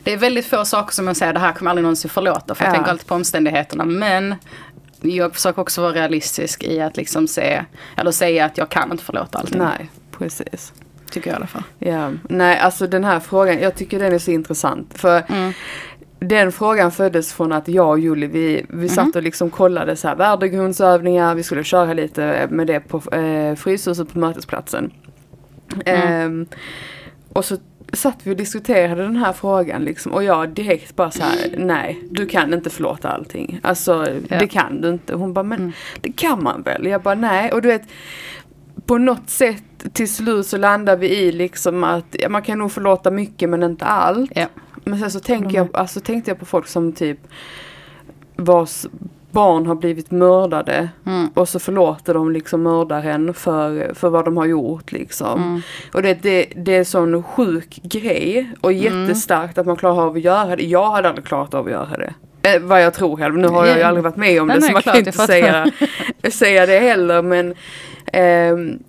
Det 0.03 0.13
är 0.13 0.17
väldigt 0.17 0.45
få 0.45 0.65
saker 0.65 0.93
som 0.93 1.07
jag 1.07 1.17
säger 1.17 1.33
det 1.33 1.39
här 1.39 1.51
kommer 1.53 1.69
jag 1.69 1.71
aldrig 1.71 1.83
någonsin 1.83 2.09
förlåta. 2.09 2.55
För 2.55 2.65
jag 2.65 2.71
Ja. 2.71 2.75
tänker 2.75 2.91
alltid 2.91 3.07
på 3.07 3.15
omständigheterna. 3.15 3.85
Men 3.85 4.35
jag 5.01 5.33
försöker 5.33 5.61
också 5.61 5.81
vara 5.81 5.93
realistisk 5.93 6.63
i 6.63 6.81
att 6.81 6.97
liksom 6.97 7.27
se, 7.27 7.63
eller 7.97 8.11
säga 8.11 8.45
att 8.45 8.57
jag 8.57 8.69
kan 8.69 8.91
inte 8.91 9.03
förlåta 9.03 9.39
allting. 9.39 9.57
Nej, 9.59 9.89
precis. 10.17 10.73
Tycker 11.11 11.29
jag 11.29 11.35
i 11.35 11.37
alla 11.37 11.47
fall. 11.47 11.63
Ja, 11.79 12.11
nej 12.29 12.59
alltså 12.59 12.87
den 12.87 13.03
här 13.03 13.19
frågan, 13.19 13.59
jag 13.59 13.75
tycker 13.75 13.99
den 13.99 14.13
är 14.13 14.19
så 14.19 14.31
intressant. 14.31 14.97
För 14.97 15.23
Mm. 15.29 15.53
den 16.19 16.51
frågan 16.51 16.91
föddes 16.91 17.33
från 17.33 17.51
att 17.51 17.67
jag 17.67 17.89
och 17.89 17.99
Julie, 17.99 18.27
vi, 18.29 18.65
vi 18.69 18.75
Mhm. 18.77 18.89
satt 18.89 19.15
och 19.15 19.23
liksom 19.23 19.49
kollade 19.49 19.95
så 19.95 20.07
här 20.07 20.15
värdegrundsövningar, 20.15 21.35
vi 21.35 21.43
skulle 21.43 21.63
köra 21.63 21.93
lite 21.93 22.47
med 22.51 22.67
det 22.67 22.79
på 22.79 22.97
eh, 23.15 23.55
Fryshuset 23.55 24.13
på 24.13 24.19
Mötesplatsen. 24.19 24.91
Mm. 25.85 26.07
Ehm, 26.07 26.47
och 27.33 27.45
så 27.45 27.57
satt 27.93 28.17
vi 28.23 28.31
och 28.31 28.37
diskuterade 28.37 29.01
den 29.03 29.15
här 29.15 29.33
frågan 29.33 29.83
liksom 29.83 30.11
och 30.11 30.23
jag 30.23 30.49
direkt 30.49 30.95
bara 30.95 31.11
så 31.11 31.23
här, 31.23 31.55
nej 31.57 31.99
du 32.11 32.25
kan 32.25 32.53
inte 32.53 32.69
förlåta 32.69 33.09
allting. 33.09 33.59
Alltså 33.63 34.07
Ja. 34.29 34.39
det 34.39 34.47
kan 34.47 34.81
du 34.81 34.89
inte. 34.89 35.15
Hon 35.15 35.33
bara, 35.33 35.43
men 35.43 35.59
Mm. 35.59 35.71
det 36.01 36.11
kan 36.11 36.43
man 36.43 36.61
väl? 36.61 36.85
Jag 36.85 37.01
bara, 37.01 37.15
nej. 37.15 37.51
Och 37.51 37.61
du 37.61 37.67
vet, 37.67 37.83
på 38.85 38.97
något 38.97 39.29
sätt 39.29 39.63
till 39.93 40.13
slut 40.13 40.45
så 40.47 40.57
landar 40.57 40.97
vi 40.97 41.09
i 41.09 41.31
liksom 41.31 41.83
att 41.83 42.05
ja, 42.19 42.29
man 42.29 42.41
kan 42.41 42.59
nog 42.59 42.71
förlåta 42.71 43.11
mycket 43.11 43.49
men 43.49 43.63
inte 43.63 43.85
allt. 43.85 44.31
Ja. 44.35 44.45
Men 44.83 44.99
sen 44.99 45.11
så 45.11 45.19
tänker 45.19 45.57
jag, 45.57 45.67
alltså, 45.73 45.99
tänkte 45.99 46.31
jag 46.31 46.39
på 46.39 46.45
folk 46.45 46.67
som 46.67 46.93
typ 46.93 47.19
vars 48.35 48.85
barn 49.31 49.65
har 49.65 49.75
blivit 49.75 50.11
mördade 50.11 50.89
Mm. 51.05 51.29
och 51.33 51.49
så 51.49 51.59
förlåter 51.59 52.13
de 52.13 52.31
liksom 52.31 52.63
mördaren 52.63 53.33
för, 53.33 53.91
för 53.93 54.09
vad 54.09 54.25
de 54.25 54.37
har 54.37 54.45
gjort 54.45 54.91
liksom. 54.91 55.43
Mm. 55.43 55.61
Och 55.93 56.01
det, 56.01 56.13
det, 56.21 56.45
det 56.55 56.75
är 56.75 56.83
sån 56.83 57.23
sjuk 57.23 57.79
grej 57.83 58.51
och 58.61 58.71
Mm. 58.71 58.83
jättestarkt 58.83 59.57
att 59.57 59.65
man 59.65 59.75
klarar 59.77 60.01
av 60.01 60.15
att 60.15 60.21
göra 60.21 60.55
det. 60.55 60.63
Jag 60.63 60.91
hade 60.91 61.09
aldrig 61.09 61.25
klarat 61.25 61.53
av 61.53 61.65
att 61.65 61.71
göra 61.71 61.97
det. 61.97 62.13
Eh, 62.55 62.61
vad 62.61 62.83
jag 62.83 62.93
tror 62.93 63.17
själv. 63.17 63.37
Nu 63.37 63.47
har 63.47 63.65
jag 63.65 63.77
ju 63.77 63.83
aldrig 63.83 64.03
varit 64.03 64.15
med 64.15 64.41
om 64.41 64.47
det 64.47 64.53
nej, 64.53 64.67
så 64.67 64.73
man 64.73 64.81
kan 64.81 64.93
jag 64.93 65.01
inte 65.07 65.11
säga, 65.11 65.71
säga 66.31 66.65
det 66.65 66.79
heller. 66.79 67.21
Men 67.21 67.53
ehm, 68.13 68.79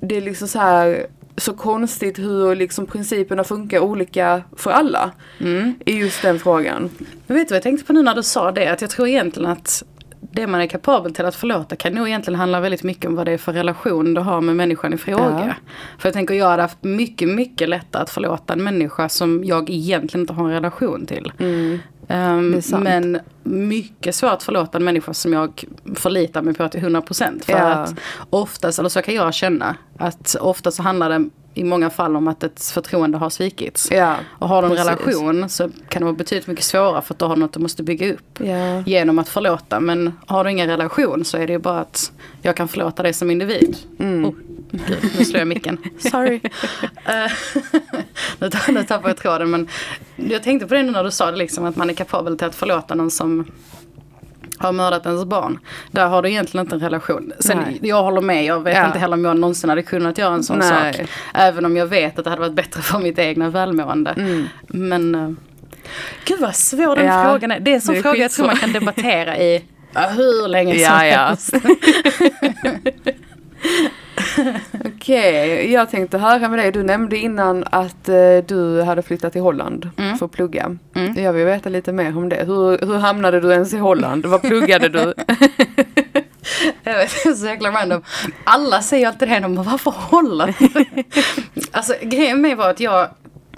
det 0.00 0.16
är 0.16 0.20
liksom 0.20 0.48
så 0.48 0.58
här 0.58 1.06
så 1.36 1.52
konstigt 1.52 2.18
hur 2.18 2.54
liksom 2.56 2.86
principerna 2.86 3.44
funkar 3.44 3.78
olika 3.78 4.42
för 4.56 4.70
alla 4.70 5.10
Mm. 5.38 5.74
i 5.86 5.92
just 5.92 6.22
den 6.22 6.38
frågan. 6.38 6.90
Men 7.26 7.36
vet 7.36 7.48
du 7.48 7.52
vad 7.52 7.56
jag 7.56 7.62
tänkte 7.62 7.86
på 7.86 7.92
nu 7.92 8.02
när 8.02 8.14
du 8.14 8.22
sa 8.22 8.52
det? 8.52 8.68
Att 8.72 8.80
jag 8.80 8.90
tror 8.90 9.08
egentligen 9.08 9.50
att 9.50 9.82
det 10.32 10.46
man 10.46 10.60
är 10.60 10.66
kapabel 10.66 11.14
till 11.14 11.24
att 11.24 11.34
förlåta 11.34 11.76
kan 11.76 11.92
nog 11.92 12.08
egentligen 12.08 12.40
handla 12.40 12.60
väldigt 12.60 12.82
mycket 12.82 13.04
om 13.04 13.14
vad 13.16 13.26
det 13.26 13.32
är 13.32 13.38
för 13.38 13.52
relation 13.52 14.14
du 14.14 14.20
har 14.20 14.40
med 14.40 14.56
människan 14.56 14.92
i 14.92 14.96
fråga. 14.96 15.44
Ja. 15.46 15.54
För 15.98 16.08
jag 16.08 16.14
tänker 16.14 16.34
jag 16.34 16.48
hade 16.50 16.62
haft 16.62 16.84
mycket, 16.84 17.28
mycket 17.28 17.68
lättare 17.68 18.02
att 18.02 18.10
förlåta 18.10 18.52
en 18.52 18.64
människa 18.64 19.08
som 19.08 19.44
jag 19.44 19.70
egentligen 19.70 20.22
inte 20.22 20.32
har 20.32 20.44
en 20.44 20.52
relation 20.54 21.06
till. 21.06 21.32
Mm. 21.38 21.78
Sant. 22.08 22.84
men 22.84 23.18
mycket 23.42 24.14
svårt 24.14 24.32
att 24.32 24.42
förlåta 24.42 24.78
en 24.78 24.84
människa 24.84 25.14
som 25.14 25.32
jag 25.32 25.64
förlitar 25.94 26.42
mig 26.42 26.54
på 26.54 26.68
till 26.68 26.80
100%. 26.80 27.44
För 27.44 27.52
Ja. 27.52 27.58
att 27.58 27.94
oftast, 28.30 28.78
eller 28.78 28.88
så 28.88 29.02
kan 29.02 29.14
jag 29.14 29.34
känna, 29.34 29.76
att 29.98 30.36
ofta 30.40 30.70
så 30.70 30.82
handlar 30.82 31.08
det 31.18 31.28
i 31.54 31.64
många 31.64 31.90
fall 31.90 32.16
om 32.16 32.28
att 32.28 32.42
ett 32.44 32.62
förtroende 32.64 33.18
har 33.18 33.30
svikits. 33.30 33.88
Ja, 33.90 34.14
Och 34.38 34.48
har 34.48 34.62
du 34.62 34.68
en 34.68 34.74
relation 34.76 35.48
så 35.48 35.70
kan 35.88 36.00
det 36.00 36.04
vara 36.04 36.16
betydligt 36.16 36.46
mycket 36.46 36.64
svårare 36.64 37.02
för 37.02 37.14
att 37.14 37.18
då 37.18 37.26
har 37.26 37.34
du 37.36 37.40
något 37.40 37.52
du 37.52 37.60
måste 37.60 37.82
bygga 37.82 38.12
upp 38.12 38.38
Ja. 38.40 38.82
genom 38.86 39.18
att 39.18 39.28
förlåta. 39.28 39.80
Men 39.80 40.12
har 40.26 40.44
du 40.44 40.50
ingen 40.50 40.68
relation 40.68 41.24
så 41.24 41.36
är 41.36 41.46
det 41.46 41.52
ju 41.52 41.58
bara 41.58 41.80
att 41.80 42.12
jag 42.42 42.56
kan 42.56 42.68
förlåta 42.68 43.02
dig 43.02 43.12
som 43.12 43.30
individ. 43.30 43.76
Mm. 43.98 44.24
Oh, 44.24 44.34
gud, 44.70 45.10
nu 45.18 45.24
slår 45.24 45.38
jag 45.38 45.48
micken. 45.48 45.78
Sorry. 45.98 46.40
Eh, 47.08 47.32
nu, 48.68 48.84
tappar 48.84 49.08
jag 49.08 49.16
tråden 49.16 49.50
men 49.50 49.68
jag 50.16 50.42
tänkte 50.42 50.66
på 50.66 50.74
det 50.74 50.82
nu 50.82 50.90
när 50.90 51.04
du 51.04 51.10
sa 51.10 51.30
det 51.30 51.36
liksom 51.36 51.64
att 51.64 51.76
man 51.76 51.90
är 51.90 51.94
kapabel 51.94 52.38
till 52.38 52.46
att 52.46 52.54
förlåta 52.54 52.94
någon 52.94 53.10
som 53.10 53.46
har 54.58 54.72
mördat 54.72 55.06
ens 55.06 55.24
barn. 55.24 55.58
Där 55.90 56.06
har 56.06 56.22
du 56.22 56.28
egentligen 56.30 56.66
inte 56.66 56.76
en 56.76 56.80
relation. 56.80 57.32
Sen, 57.38 57.58
Nej. 57.58 57.78
jag 57.82 58.02
håller 58.02 58.20
med, 58.20 58.44
jag 58.44 58.64
vet 58.64 58.76
Ja. 58.76 58.86
inte 58.86 58.98
heller 58.98 59.14
om 59.16 59.24
jag 59.24 59.36
någonsin 59.36 59.70
hade 59.70 59.82
kunnat 59.82 60.18
göra 60.18 60.34
en 60.34 60.44
sån 60.44 60.58
Nej. 60.58 60.94
sak. 60.94 61.08
Även 61.34 61.64
om 61.64 61.76
jag 61.76 61.86
vet 61.86 62.18
att 62.18 62.24
det 62.24 62.30
hade 62.30 62.42
varit 62.42 62.54
bättre 62.54 62.82
för 62.82 62.98
mitt 62.98 63.18
egna 63.18 63.50
välmående. 63.50 64.10
Mm. 64.10 64.46
Men 64.68 65.14
uh, 65.14 65.30
gud 66.24 66.40
vad 66.40 66.56
svår 66.56 66.96
den 66.96 67.06
Ja, 67.06 67.24
frågan 67.24 67.50
är. 67.50 67.60
Det 67.60 67.70
är 67.70 67.74
en 67.74 67.80
sån 67.80 68.02
fråga 68.02 68.18
jag 68.18 68.30
tror 68.30 68.46
man 68.46 68.56
kan 68.56 68.72
debattera 68.72 69.38
i 69.38 69.64
hur 69.94 70.48
länge 70.48 70.74
som 70.74 70.82
Ja, 70.82 71.06
ja. 71.06 71.36
Okej, 74.84 75.72
jag 75.72 75.90
tänkte 75.90 76.18
höra 76.18 76.48
med 76.48 76.58
dig. 76.58 76.72
Du 76.72 76.82
nämnde 76.82 77.16
innan 77.16 77.64
att 77.70 78.08
eh, 78.08 78.14
du 78.46 78.82
hade 78.82 79.02
flyttat 79.02 79.32
till 79.32 79.42
Holland 79.42 79.90
Mm. 79.96 80.18
för 80.18 80.26
att 80.26 80.32
plugga. 80.32 80.76
Mm. 80.94 81.22
Jag 81.24 81.32
vill 81.32 81.44
veta 81.46 81.68
lite 81.68 81.92
mer 81.92 82.16
om 82.18 82.28
det. 82.28 82.44
Hur, 82.46 82.86
hur 82.86 82.98
hamnade 82.98 83.40
du 83.40 83.52
ens 83.52 83.74
i 83.74 83.78
Holland? 83.78 84.26
Vad 84.26 84.42
pluggade 84.42 84.88
du? 84.88 85.14
Jag 86.84 86.96
vet, 86.96 87.10
det 87.24 87.28
är 87.28 87.34
så 87.34 87.46
jäkla 87.46 87.70
random. 87.70 88.02
Alla 88.44 88.82
säger 88.82 89.08
alltid 89.08 89.28
det, 89.28 89.40
de 89.40 89.54
bara 89.54 89.62
varför 89.62 89.90
Holland? 89.90 90.54
alltså 91.70 91.94
grejen 92.02 92.40
med 92.40 92.50
mig 92.50 92.54
var 92.54 92.70
att 92.70 92.80
jag 92.80 93.08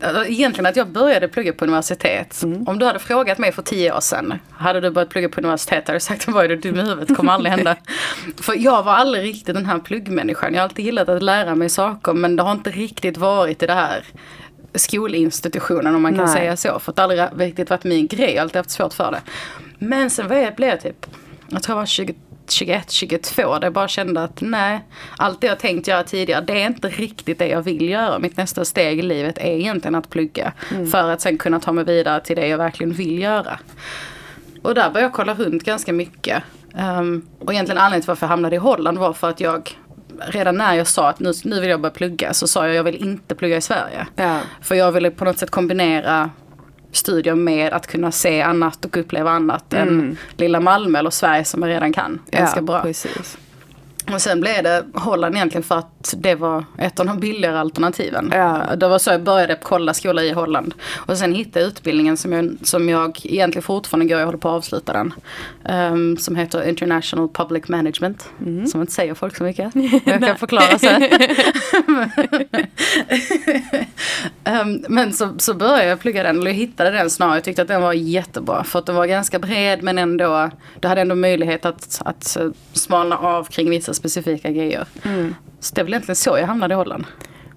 Egentligen 0.03 0.67
att 0.67 0.77
jag 0.77 0.89
började 0.89 1.29
plugga 1.29 1.53
på 1.53 1.65
universitet. 1.65 2.45
Om 2.67 2.79
du 2.79 2.87
hade 2.87 2.99
frågat 2.99 3.39
mig 3.39 3.53
för 3.53 3.63
tio 3.63 3.97
år 3.97 4.01
sedan. 4.01 4.39
Hade 4.51 4.81
du 4.81 4.91
börjat 4.91 5.09
plugga 5.09 5.29
på 5.29 5.41
universitet 5.41 5.87
hade 5.87 5.95
jag 5.95 6.03
sagt 6.03 6.29
vad 6.29 6.45
är 6.45 6.49
du 6.49 6.57
dum 6.57 6.79
i 6.79 6.83
huvudet, 6.83 7.17
kommer 7.17 7.33
aldrig 7.33 7.53
hända. 7.53 7.77
för 8.41 8.55
jag 8.59 8.83
var 8.83 8.93
aldrig 8.93 9.25
riktigt 9.25 9.55
den 9.55 9.67
här 9.67 9.79
pluggmänniskan. 9.79 10.55
Jag 10.55 10.61
har 10.61 10.65
alltid 10.65 10.85
gillat 10.85 11.09
att 11.09 11.23
lära 11.23 11.55
mig 11.55 11.69
saker 11.69 12.13
men 12.13 12.37
det 12.37 12.43
har 12.43 12.53
inte 12.53 12.71
riktigt 12.71 13.17
varit 13.17 13.63
i 13.63 13.67
det 13.67 13.73
här 13.73 14.05
skolinstitutionen 14.75 15.95
om 15.95 16.03
man 16.03 16.15
kan 16.15 16.25
Nej. 16.25 16.35
säga 16.35 16.57
så. 16.57 16.79
För 16.79 16.93
det 16.93 17.03
har 17.03 17.09
aldrig 17.09 17.49
riktigt 17.49 17.71
varit 17.71 17.85
min 17.85 18.07
grej, 18.07 18.31
jag 18.31 18.37
har 18.37 18.43
alltid 18.43 18.57
haft 18.57 18.71
svårt 18.71 18.95
för 18.95 19.11
det. 19.11 19.21
Men 19.79 20.11
sen 20.11 20.29
var 20.29 20.37
jag, 20.37 20.55
blev 20.55 20.69
jag 20.69 20.81
typ, 20.81 21.07
jag 21.49 21.63
tror 21.63 21.77
jag 21.77 21.81
var 21.81 21.87
20, 21.87 22.15
21, 22.51 22.91
22 22.91 23.59
där 23.59 23.67
jag 23.67 23.73
bara 23.73 23.89
kände 23.89 24.23
att 24.23 24.41
nej, 24.41 24.81
allt 25.17 25.41
det 25.41 25.47
jag 25.47 25.59
tänkt 25.59 25.89
göra 25.89 26.03
tidigare 26.03 26.45
det 26.45 26.63
är 26.63 26.67
inte 26.67 26.89
riktigt 26.89 27.39
det 27.39 27.49
jag 27.49 27.63
vill 27.63 27.89
göra. 27.89 28.19
Mitt 28.19 28.37
nästa 28.37 28.65
steg 28.65 28.99
i 28.99 29.03
livet 29.03 29.39
är 29.39 29.53
egentligen 29.53 29.95
att 29.95 30.11
plugga. 30.11 30.53
För 30.91 31.11
att 31.11 31.21
sen 31.21 31.39
kunna 31.39 31.61
ta 31.61 31.73
mig 31.73 31.85
vidare 31.85 32.21
till 32.21 32.37
det 32.37 32.47
jag 32.47 32.59
verkligen 32.59 32.93
vill 32.93 33.19
göra. 33.19 33.59
Och 34.63 34.75
där 34.75 34.91
började 34.91 35.01
jag 35.01 35.13
kolla 35.13 35.35
runt 35.35 35.65
ganska 35.65 35.93
mycket. 35.93 36.43
Um, 36.99 37.27
och 37.39 37.53
egentligen 37.53 37.79
anledningen 37.79 38.03
till 38.03 38.09
varför 38.09 38.27
jag 38.27 38.29
hamnade 38.29 38.57
i 38.57 38.59
Holland 38.59 38.99
var 38.99 39.13
för 39.13 39.29
att 39.29 39.41
jag 39.41 39.79
redan 40.27 40.57
när 40.57 40.75
jag 40.75 40.87
sa 40.87 41.09
att 41.09 41.21
nu, 41.21 41.33
nu 41.45 41.61
vill 41.61 41.71
jag 41.71 41.81
börja 41.81 41.95
plugga 41.95 42.35
så 42.35 42.47
sa 42.47 42.63
jag 42.63 42.71
att 42.71 42.77
jag 42.77 42.85
vill 42.85 42.97
inte 42.97 43.35
plugga 43.35 43.57
i 43.57 43.61
Sverige. 43.61 44.07
Ja. 44.17 44.41
För 44.61 44.75
jag 44.75 44.93
ville 44.93 45.11
på 45.11 45.25
något 45.25 45.39
sätt 45.39 45.51
kombinera 45.51 46.31
studier 46.99 47.35
med 47.35 47.73
att 47.73 47.87
kunna 47.87 48.13
se 48.13 48.43
annat 48.43 48.85
och 48.85 48.97
uppleva 48.97 49.31
annat 49.31 49.73
än 49.73 50.17
lilla 50.37 50.61
Malmö 50.61 50.99
eller 50.99 51.11
Sverige 51.11 51.45
som 51.45 51.63
jag 51.63 51.69
redan 51.69 51.93
kan 51.93 52.19
ganska 52.31 52.59
ja, 52.59 52.63
bra. 52.63 52.83
precis. 52.83 53.39
Och 54.15 54.21
sen 54.23 54.41
blev 54.41 54.63
det 54.63 54.85
Holland 54.95 55.35
egentligen 55.37 55.63
för 55.63 55.75
att 55.79 56.15
det 56.17 56.35
var 56.35 56.65
ett 56.79 57.01
av 57.01 57.07
de 57.07 57.21
billigare 57.21 57.59
alternativen. 57.59 58.31
Ja. 58.35 58.63
Det 58.77 58.89
var 58.89 58.99
så 58.99 59.11
jag 59.11 59.23
började 59.23 59.59
kolla 59.63 59.95
skola 59.95 60.23
i 60.25 60.33
Holland. 60.33 60.75
Och 60.97 61.17
sen 61.19 61.35
hittade 61.35 61.61
jag 61.61 61.69
utbildningen 61.69 62.17
som 62.17 62.33
jag, 62.33 62.57
som 62.63 62.89
jag 62.89 63.21
egentligen 63.23 63.63
fortfarande 63.63 64.07
går, 64.07 64.19
jag 64.19 64.27
håller 64.27 64.39
på 64.39 64.49
att 64.49 64.55
avsluta 64.55 64.93
den. 64.93 65.15
ehm, 65.65 66.17
som 66.17 66.37
heter 66.37 66.69
International 66.69 67.29
Public 67.29 67.69
Management. 67.69 68.29
Som 68.71 68.81
inte 68.81 68.93
säger 68.93 69.15
folk 69.15 69.37
så 69.37 69.45
mycket. 69.45 69.75
Men 69.75 70.01
jag 70.05 70.21
kan 70.21 70.37
förklara 70.37 70.79
sen. 70.79 71.03
Ehm, 74.45 74.85
men 74.89 75.13
så, 75.13 75.29
så 75.39 75.55
började 75.55 75.85
jag 75.85 76.01
plugga 76.01 76.23
den, 76.23 76.37
eller 76.39 76.51
jag 76.51 76.55
hittade 76.55 76.91
den 76.91 77.11
snarare. 77.11 77.37
Jag 77.37 77.45
tyckte 77.45 77.63
att 77.63 77.69
den 77.69 77.83
var 77.83 77.93
jättebra. 77.93 78.65
För 78.65 78.79
att 78.79 78.87
den 78.87 78.95
var 78.95 79.07
ganska 79.07 79.39
bred 79.39 79.83
men 79.83 79.99
ändå, 79.99 80.51
du 80.81 80.89
hade 80.89 81.01
ändå 81.01 81.15
möjlighet 81.15 81.65
att, 81.65 82.01
att 82.05 82.37
smalna 82.73 83.19
av 83.19 83.45
kring 83.45 83.71
vissa 83.71 83.95
specifika 83.99 84.51
grejer. 84.51 84.87
Så 85.61 85.75
det 85.75 85.81
är 85.81 85.85
väl 85.85 85.93
egentligen 85.95 86.17
så 86.17 86.39
jag 86.39 86.47
hamnade 86.47 86.75
i 86.75 86.77
Holland. 86.77 87.05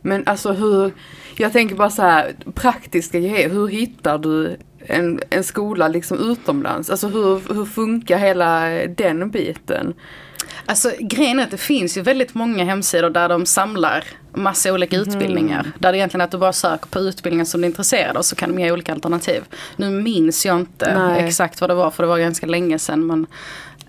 Men 0.02 0.28
alltså 0.28 0.52
hur, 0.52 0.92
jag 1.36 1.54
tänker 1.54 1.76
bara 1.76 1.90
så 1.90 2.02
här 2.02 2.36
praktiska 2.56 3.20
grejer. 3.20 3.50
Hur 3.50 3.68
hittar 3.68 4.18
du 4.18 4.58
en, 4.80 5.20
en 5.30 5.44
skola 5.44 5.88
liksom 5.88 6.32
utomlands? 6.32 6.90
Alltså 6.90 7.08
hur, 7.08 7.54
hur 7.54 7.66
funkar 7.66 8.18
hela 8.18 8.70
den 8.88 9.30
biten? 9.32 9.94
Alltså 10.66 10.92
grejen 11.00 11.40
är 11.40 11.44
att 11.44 11.52
det 11.52 11.58
finns 11.58 11.98
ju 11.98 12.02
väldigt 12.02 12.34
många 12.34 12.64
hemsidor 12.64 13.10
där 13.10 13.30
de 13.30 13.46
samlar 13.46 14.04
massa 14.34 14.74
olika 14.74 14.98
utbildningar. 14.98 15.72
Där 15.80 15.92
det 15.92 15.98
egentligen 15.98 16.22
är 16.22 16.26
att 16.26 16.32
du 16.32 16.38
bara 16.38 16.54
söker 16.54 16.88
på 16.88 17.00
utbildningen 17.00 17.46
som 17.46 17.62
du 17.62 17.66
är 17.66 17.70
intresserad 17.70 18.18
av 18.18 18.22
så 18.22 18.36
kan 18.36 18.56
de 18.56 18.62
ge 18.62 18.72
olika 18.72 18.94
alternativ. 18.94 19.44
Nu 19.76 19.90
minns 19.90 20.46
jag 20.46 20.60
inte 20.60 20.94
Nej. 20.98 21.28
exakt 21.28 21.62
vad 21.62 21.70
det 21.70 21.74
var 21.74 21.92
för 21.92 22.04
det 22.04 22.10
var 22.10 22.18
ganska 22.18 22.46
länge 22.46 22.80
sedan. 22.80 23.08
Men, 23.08 23.28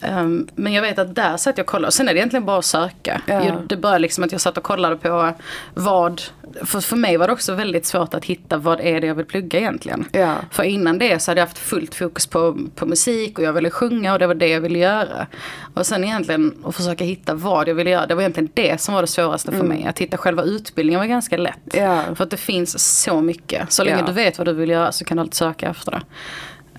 ehm, 0.03 0.49
men 0.55 0.73
jag 0.73 0.83
vet 0.83 0.99
att 0.99 1.15
där 1.15 1.37
satt 1.37 1.59
jag 1.59 1.65
och 1.65 1.71
kollade. 1.71 1.87
Och 1.87 1.95
sen 1.95 2.09
är 2.09 2.15
det 2.15 2.19
egentligen 2.19 2.45
bara 2.45 2.59
att 2.59 2.65
söka. 2.65 3.21
Ja. 3.27 3.45
Jag, 3.45 3.69
det 3.69 3.77
började 3.77 3.99
liksom 3.99 4.25
att 4.25 4.33
jag 4.33 4.41
satt 4.41 4.59
och 4.59 4.65
kollade 4.65 4.97
på 4.97 5.33
vad, 5.75 6.23
för, 6.65 6.81
för 6.81 6.97
mig 6.97 7.17
var 7.17 7.27
det 7.27 7.33
också 7.33 7.55
väldigt 7.55 7.87
svårt 7.87 8.15
att 8.15 8.25
hitta 8.25 8.57
vad 8.57 8.81
är 8.81 9.01
det 9.01 9.07
jag 9.07 9.15
vill 9.15 9.27
plugga 9.27 9.59
egentligen. 9.59 10.05
Ja. 10.13 10.35
För 10.51 10.63
innan 10.63 10.99
det 10.99 11.19
så 11.19 11.31
hade 11.31 11.41
jag 11.41 11.47
haft 11.47 11.59
fullt 11.59 11.95
fokus 11.95 12.27
på, 12.27 12.59
på 12.75 12.87
musik 12.87 13.39
och 13.39 13.45
jag 13.45 13.53
ville 13.53 13.71
sjunga 13.71 14.13
och 14.13 14.19
det 14.19 14.27
var 14.27 14.35
det 14.35 14.49
jag 14.49 14.61
ville 14.61 14.79
göra. 14.79 15.27
Och 15.75 15.87
sen 15.87 16.05
egentligen 16.05 16.55
att 16.65 16.75
försöka 16.75 17.05
hitta 17.05 17.35
vad 17.35 17.69
jag 17.69 17.75
ville 17.75 17.91
göra, 17.91 18.07
det 18.07 18.15
var 18.15 18.23
egentligen 18.23 18.51
det 18.55 18.81
som 18.81 18.95
var 18.95 19.03
det 19.03 19.09
svåraste 19.09 19.53
för 19.53 19.65
mig. 19.65 19.85
Att 19.85 19.99
hitta 19.99 20.17
själva 20.17 20.43
utbildningen 20.43 21.01
var 21.01 21.07
ganska 21.07 21.37
lätt. 21.37 21.75
Mm. 21.75 21.91
Ja. 21.91 22.15
För 22.15 22.25
att 22.25 22.31
det 22.31 22.37
finns 22.37 23.03
så 23.03 23.21
mycket. 23.21 23.73
Så 23.73 23.85
länge 23.85 24.03
du 24.07 24.13
vet 24.13 24.39
vad 24.39 24.47
du 24.47 24.53
vill 24.53 24.71
göra 24.71 24.93
så 24.93 25.05
kan 25.05 25.17
du 25.17 25.21
alltid 25.21 25.35
söka 25.35 25.69
efter 25.71 25.91
det. 25.91 26.03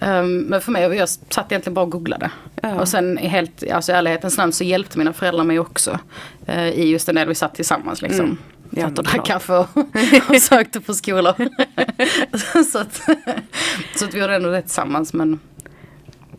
Um, 0.06 0.38
men 0.42 0.62
för 0.62 0.72
mig, 0.72 0.82
jag 0.84 1.10
satt 1.10 1.52
egentligen 1.52 1.74
bara 1.74 1.86
och 1.86 1.92
googlade. 1.92 2.32
Ja. 2.62 2.82
Och 2.82 2.88
sen 2.88 3.20
i 3.20 3.28
helt, 3.28 3.64
alltså 3.72 3.92
i 3.92 3.96
ärlighetens 3.96 4.38
namn 4.38 4.54
så 4.54 4.64
hjälpte 4.64 4.98
mina 4.98 5.14
föräldrar 5.14 5.44
mig 5.44 5.60
också. 5.60 6.00
eh, 6.46 6.68
I 6.70 6.90
just 6.92 7.06
den 7.06 7.16
där 7.16 7.26
vi 7.26 7.36
satt 7.36 7.56
tillsammans 7.56 8.02
liksom. 8.02 8.26
Mm. 8.26 8.38
Ja, 8.70 8.82
Satt 8.90 8.98
och 9.00 9.04
drack 9.06 9.26
kaffe 9.26 9.54
och, 9.54 9.68
och 10.30 10.42
sökte 10.42 10.82
på 10.82 10.94
skolor. 10.94 11.34
så, 12.72 12.80
att, 12.80 13.02
så 13.96 14.06
att 14.06 14.14
vi 14.14 14.20
gjorde 14.20 14.36
ändå 14.36 14.50
det 14.50 14.62
tillsammans 14.62 15.14
men 15.14 15.40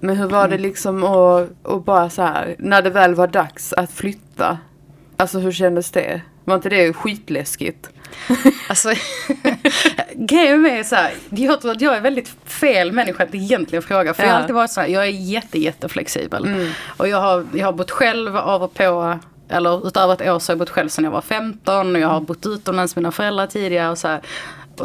Men 0.01 0.17
hur 0.17 0.29
var 0.29 0.49
det 0.49 0.59
liksom 0.59 1.05
att, 1.05 1.67
att 1.67 1.85
bara 1.85 2.11
så 2.11 2.23
här, 2.23 2.57
när 2.59 2.83
det 2.83 2.91
väl 2.91 3.15
var 3.15 3.27
dags 3.27 3.73
att 3.73 3.93
flytta? 3.93 4.59
Alltså 5.17 5.39
hur 5.39 5.53
kändes 5.53 5.91
det? 5.91 6.21
Var 6.45 6.55
inte 6.55 6.69
det 6.69 6.93
skitläskigt? 6.93 7.91
Alltså, 8.69 8.89
grejen 10.15 10.67
är 10.67 10.83
så 10.83 10.95
här, 10.97 11.15
jag 11.31 11.61
tror 11.61 11.73
att 11.73 11.81
jag 11.81 11.97
är 11.97 12.01
väldigt 12.01 12.29
fel 12.45 12.93
människa 12.93 13.25
att 13.25 13.35
egentligen 13.35 13.83
fråga. 13.83 14.15
För 14.15 14.23
jag 14.23 14.31
har 14.31 14.37
Ja. 14.37 14.41
alltid 14.41 14.55
varit 14.55 14.71
så 14.71 14.81
här, 14.81 14.89
jag 14.89 15.03
är 15.05 15.09
jätte, 15.11 15.59
jätteflexibel. 15.59 16.45
Mm. 16.47 16.71
Och 16.97 17.09
jag 17.09 17.21
har, 17.21 17.47
jag 17.55 17.67
har 17.67 17.73
bott 17.73 17.91
själv 17.91 18.37
av 18.37 18.63
och 18.63 18.75
på, 18.75 19.19
eller 19.49 19.87
utöver 19.89 20.13
ett 20.15 20.21
år 20.29 20.39
så 20.39 20.51
har 20.51 20.55
jag 20.55 20.59
bott 20.59 20.71
själv 20.71 20.89
sedan 20.89 21.05
jag 21.05 21.11
var 21.13 21.21
15. 21.21 21.95
Och 21.97 22.03
jag 22.03 22.09
har 22.09 22.21
bott 22.21 22.47
utomlands 22.47 22.97
med 22.97 23.03
mina 23.03 23.13
föräldrar 23.13 23.47
tidigare. 23.47 23.91
Och 23.91 23.99
så, 23.99 24.09
här. 24.09 24.21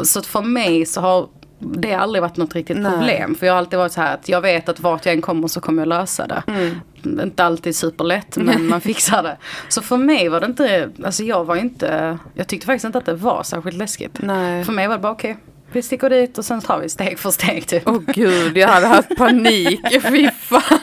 Så 0.02 0.22
för 0.22 0.42
mig 0.42 0.86
så 0.86 1.00
har 1.00 1.28
det 1.60 1.92
har 1.92 1.98
aldrig 1.98 2.22
varit 2.22 2.36
något 2.36 2.54
riktigt 2.54 2.76
Nej. 2.76 2.92
problem. 2.92 3.34
För 3.34 3.46
jag 3.46 3.52
har 3.52 3.58
alltid 3.58 3.78
varit 3.78 3.92
så 3.92 4.00
här 4.00 4.14
att 4.14 4.28
jag 4.28 4.40
vet 4.40 4.68
att 4.68 4.80
vart 4.80 5.06
jag 5.06 5.14
än 5.14 5.22
kommer 5.22 5.48
så 5.48 5.60
kommer 5.60 5.82
jag 5.82 5.88
lösa 5.88 6.26
det. 6.26 6.42
Mm. 6.46 6.80
Inte 7.22 7.44
alltid 7.44 7.76
superlätt 7.76 8.36
men 8.36 8.68
man 8.68 8.80
fixar 8.90 9.22
det. 9.22 9.36
Så 9.68 9.82
för 9.82 9.96
mig 9.96 10.28
var 10.28 10.40
det 10.40 10.46
inte, 10.46 10.90
alltså 11.04 11.22
jag 11.22 11.44
var 11.44 11.56
inte, 11.56 12.18
jag 12.34 12.46
tyckte 12.46 12.66
faktiskt 12.66 12.84
inte 12.84 12.98
att 12.98 13.06
det 13.06 13.14
var 13.14 13.42
särskilt 13.42 13.76
läskigt. 13.76 14.18
Nej. 14.22 14.64
För 14.64 14.72
mig 14.72 14.88
var 14.88 14.94
det 14.94 15.02
bara 15.02 15.12
okej, 15.12 15.36
vi 15.72 15.82
sticker 15.82 16.10
dit 16.10 16.38
och 16.38 16.44
sen 16.44 16.60
tar 16.60 16.78
vi 16.78 16.88
steg 16.88 17.18
för 17.18 17.30
steg 17.30 17.66
typ. 17.66 17.82
Åh 17.86 17.98
gud, 18.06 18.56
jag 18.56 18.68
hade 18.68 18.86
haft 18.86 19.16
panik. 19.16 19.80
Fy 20.02 20.28
fan. 20.30 20.78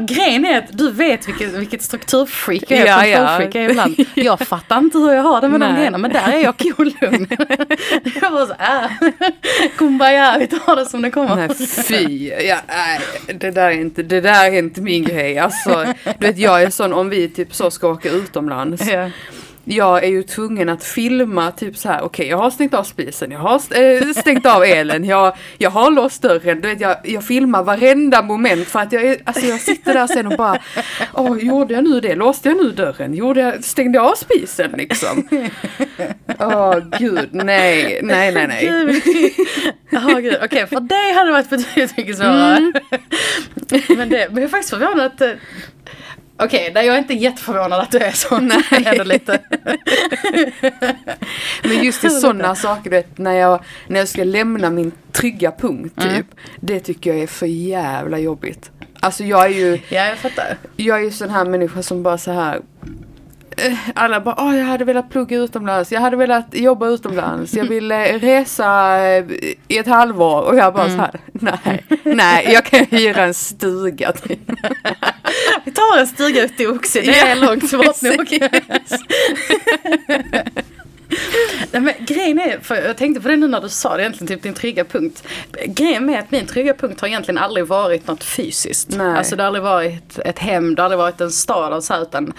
Grejen 0.00 0.44
är 0.44 0.58
att 0.58 0.78
du 0.78 0.90
vet 0.92 1.28
vilket, 1.28 1.52
vilket 1.52 1.82
strukturfreak 1.82 2.62
jag 2.68 2.78
är, 2.78 2.86
Ja, 2.86 3.06
ja. 3.06 3.16
kontrollfreak 3.16 3.54
jag 3.54 3.64
är 3.64 3.70
ibland. 3.70 3.94
Jag 4.14 4.40
fattar 4.40 4.78
inte 4.78 4.98
hur 4.98 5.12
jag 5.12 5.22
har 5.22 5.40
det 5.40 5.48
med 5.48 5.60
de 5.60 5.66
Nej. 5.66 5.76
grejerna 5.76 5.98
men 5.98 6.12
där 6.12 6.32
är 6.32 6.38
jag 6.38 6.58
cool 6.58 6.92
lugn. 7.00 7.26
jag 8.22 8.30
var 8.30 8.46
så 8.46 8.52
äh, 8.52 9.10
kumbaya, 9.76 10.36
vi 10.38 10.46
tar 10.46 10.76
det 10.76 10.86
som 10.86 11.02
det 11.02 11.10
kommer. 11.10 11.36
Nej 11.36 11.66
fy, 11.84 12.28
ja, 12.28 12.56
nej, 12.68 13.00
det 13.34 13.50
där 13.50 13.66
är 13.66 13.70
inte, 13.70 14.02
det 14.02 14.20
där 14.20 14.44
är 14.44 14.58
inte 14.58 14.80
min 14.80 15.04
grej. 15.04 15.38
Alltså, 15.38 15.86
du 16.18 16.26
vet 16.26 16.38
jag 16.38 16.62
är 16.62 16.70
sån 16.70 16.92
om 16.92 17.08
vi 17.08 17.28
typ 17.28 17.54
så 17.54 17.70
ska 17.70 17.88
åka 17.88 18.10
utomlands. 18.10 18.88
Ja. 18.90 19.10
Jag 19.72 20.04
är 20.04 20.08
ju 20.08 20.22
tvungen 20.22 20.68
att 20.68 20.84
filma 20.84 21.50
typ 21.50 21.76
så 21.76 21.88
här. 21.88 22.02
okej 22.02 22.26
jag 22.28 22.36
har 22.36 22.50
stängt 22.50 22.74
av 22.74 22.84
spisen, 22.84 23.30
jag 23.30 23.38
har 23.38 23.54
eh, 23.54 24.12
stängt 24.16 24.46
av 24.46 24.64
elen, 24.64 25.04
jag, 25.04 25.36
jag 25.58 25.70
har 25.70 25.90
låst 25.90 26.22
dörren. 26.22 26.60
Du 26.60 26.68
vet, 26.68 26.80
jag, 26.80 26.96
jag 27.04 27.24
filmar 27.24 27.62
varenda 27.62 28.22
moment 28.22 28.68
för 28.68 28.78
att 28.80 28.92
jag, 28.92 29.02
är- 29.04 29.16
alltså, 29.24 29.46
jag 29.46 29.60
sitter 29.60 29.94
där 29.94 30.06
sen 30.06 30.26
och 30.26 30.36
bara, 30.38 30.58
åh 31.14 31.38
gjorde 31.38 31.74
jag 31.74 31.84
nu 31.84 32.00
det, 32.00 32.14
låste 32.14 32.48
jag 32.48 32.56
nu 32.56 32.70
dörren, 32.70 33.14
gjorde 33.14 33.40
jag, 33.40 33.64
stängde 33.64 33.98
jag 33.98 34.06
av 34.06 34.14
spisen 34.14 34.70
liksom? 34.76 35.28
Åh 36.38 36.78
gud, 36.98 37.28
nej, 37.32 38.00
nej, 38.02 38.32
nej, 38.32 38.46
nej. 38.48 38.66
Gud. 38.66 39.02
Ja, 39.90 40.18
gud. 40.18 40.36
Okej, 40.44 40.66
för 40.66 40.80
dig 40.80 41.12
hade 41.12 41.26
det 41.28 41.32
varit 41.32 41.50
betydligt 41.50 41.96
mycket 41.96 42.16
svårare. 42.16 42.56
Mm. 42.56 42.72
men, 43.88 44.08
det, 44.08 44.28
men 44.30 44.36
jag 44.36 44.42
är 44.42 44.48
faktiskt 44.48 44.70
förvånad 44.70 45.06
att... 45.06 45.22
Okej, 46.42 46.70
okay, 46.70 46.86
jag 46.86 46.94
är 46.94 46.98
inte 46.98 47.14
jätteförvånad 47.14 47.80
att 47.80 47.90
du 47.90 47.98
är 47.98 48.12
så. 48.12 48.38
Nej. 48.38 48.62
Ändå 48.86 49.04
lite. 49.04 49.38
Men 51.62 51.84
just 51.84 52.04
i 52.04 52.10
sådana 52.10 52.54
saker, 52.54 52.90
du 52.90 52.90
vet, 52.90 53.18
när 53.18 53.32
jag, 53.32 53.64
när 53.86 53.98
jag 53.98 54.08
ska 54.08 54.24
lämna 54.24 54.70
min 54.70 54.92
trygga 55.12 55.52
punkt 55.52 55.94
typ. 55.96 56.10
Mm. 56.10 56.26
Det 56.60 56.80
tycker 56.80 57.10
jag 57.10 57.22
är 57.22 57.26
för 57.26 57.46
jävla 57.46 58.18
jobbigt. 58.18 58.70
Alltså 59.00 59.24
jag 59.24 59.44
är 59.44 59.48
ju, 59.48 59.78
Ja, 59.88 60.06
jag 60.06 60.18
fattar. 60.18 60.56
jag 60.76 60.98
är 60.98 61.04
ju 61.04 61.10
sån 61.10 61.30
här 61.30 61.44
människa 61.44 61.82
som 61.82 62.02
bara 62.02 62.18
så 62.18 62.32
här. 62.32 62.60
Eh, 63.66 63.78
Alla 63.94 64.20
bara, 64.20 64.34
åh 64.38 64.56
jag 64.58 64.64
hade 64.64 64.84
velat 64.84 65.10
plugga 65.10 65.36
utomlands, 65.38 65.92
jag 65.92 66.00
hade 66.00 66.16
velat 66.16 66.46
jobba 66.52 66.86
utomlands, 66.88 67.54
jag 67.54 67.64
ville 67.64 68.18
resa 68.18 68.98
eh, 69.06 69.24
i 69.68 69.78
ett 69.78 69.86
halvår 69.86 70.42
och 70.42 70.56
jag 70.56 70.74
bara 70.74 70.88
så 70.88 70.96
här, 70.96 71.20
nej, 71.32 71.84
nej, 72.04 72.48
jag 72.52 72.64
kan 72.64 72.86
hyra 72.90 73.22
en 73.22 73.34
stuga 73.34 74.12
typ. 74.12 74.40
Vi 75.64 75.72
tar 75.72 75.98
en 76.00 76.06
stuga 76.06 76.44
ute 76.44 76.62
i 76.62 76.66
Oxie, 76.66 77.02
det 77.02 77.18
är 77.18 77.28
Ja, 77.28 77.34
långt 77.34 77.70
bort 77.70 78.02
nog. 78.02 78.38
Nej, 81.72 81.82
men 81.82 81.94
grejen 81.98 82.38
är, 82.40 82.58
för 82.62 82.74
jag 82.76 82.96
tänkte 82.96 83.20
på 83.22 83.28
det 83.28 83.36
nu 83.36 83.48
när 83.48 83.60
du 83.60 83.68
sa 83.68 83.96
det 83.96 84.02
egentligen, 84.02 84.28
typ 84.28 84.42
din 84.42 84.54
trygga 84.54 84.84
punkt. 84.84 85.24
Grejen 85.66 86.06
med 86.06 86.18
att 86.18 86.30
min 86.30 86.46
trygga 86.46 86.74
punkt 86.74 87.00
har 87.00 87.08
egentligen 87.08 87.38
aldrig 87.38 87.66
varit 87.66 88.06
något 88.06 88.24
fysiskt. 88.24 88.88
Nej. 88.96 89.16
Alltså 89.18 89.36
det 89.36 89.42
har 89.42 89.46
aldrig 89.46 89.62
varit 89.62 90.18
ett 90.18 90.38
hem, 90.38 90.74
det 90.74 90.82
har 90.82 90.84
aldrig 90.84 90.98
varit 90.98 91.20
en 91.20 91.30
stad 91.30 91.72
och 91.72 91.84
så 91.84 91.94
här, 91.94 92.02
utan 92.02 92.32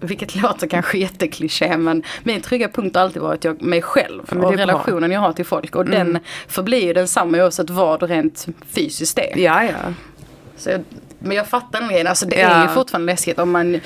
vilket 0.00 0.34
låter 0.42 0.66
kanske 0.66 0.98
jättekliché 0.98 1.76
men 1.76 2.02
min 2.22 2.40
trygga 2.40 2.68
punkt 2.68 2.96
har 2.96 3.02
alltid 3.02 3.22
varit 3.22 3.44
jag, 3.44 3.62
mig 3.62 3.82
själv 3.82 4.22
men 4.28 4.38
och 4.44 4.52
är 4.52 4.56
bra. 4.56 4.62
relationen 4.62 5.10
jag 5.10 5.20
har 5.20 5.32
till 5.32 5.44
folk. 5.46 5.76
Och 5.76 5.84
den 5.84 6.18
förblir 6.48 6.84
ju 6.84 6.92
densamma 6.92 7.38
oavsett 7.38 7.70
vad 7.70 8.02
rent 8.02 8.46
fysiskt 8.70 9.18
är. 9.18 9.38
Ja, 9.38 9.64
ja. 9.64 9.70
Så 10.56 10.70
jag, 10.70 10.84
men 11.18 11.36
jag 11.36 11.46
fattar 11.48 11.80
nog 11.80 11.90
grejen, 11.90 12.06
alltså 12.06 12.26
det 12.26 12.36
Ja. 12.40 12.48
är 12.48 12.62
ju 12.62 12.68
fortfarande 12.74 13.12
läskigt 13.12 13.38
om 13.38 13.50
man, 13.50 13.80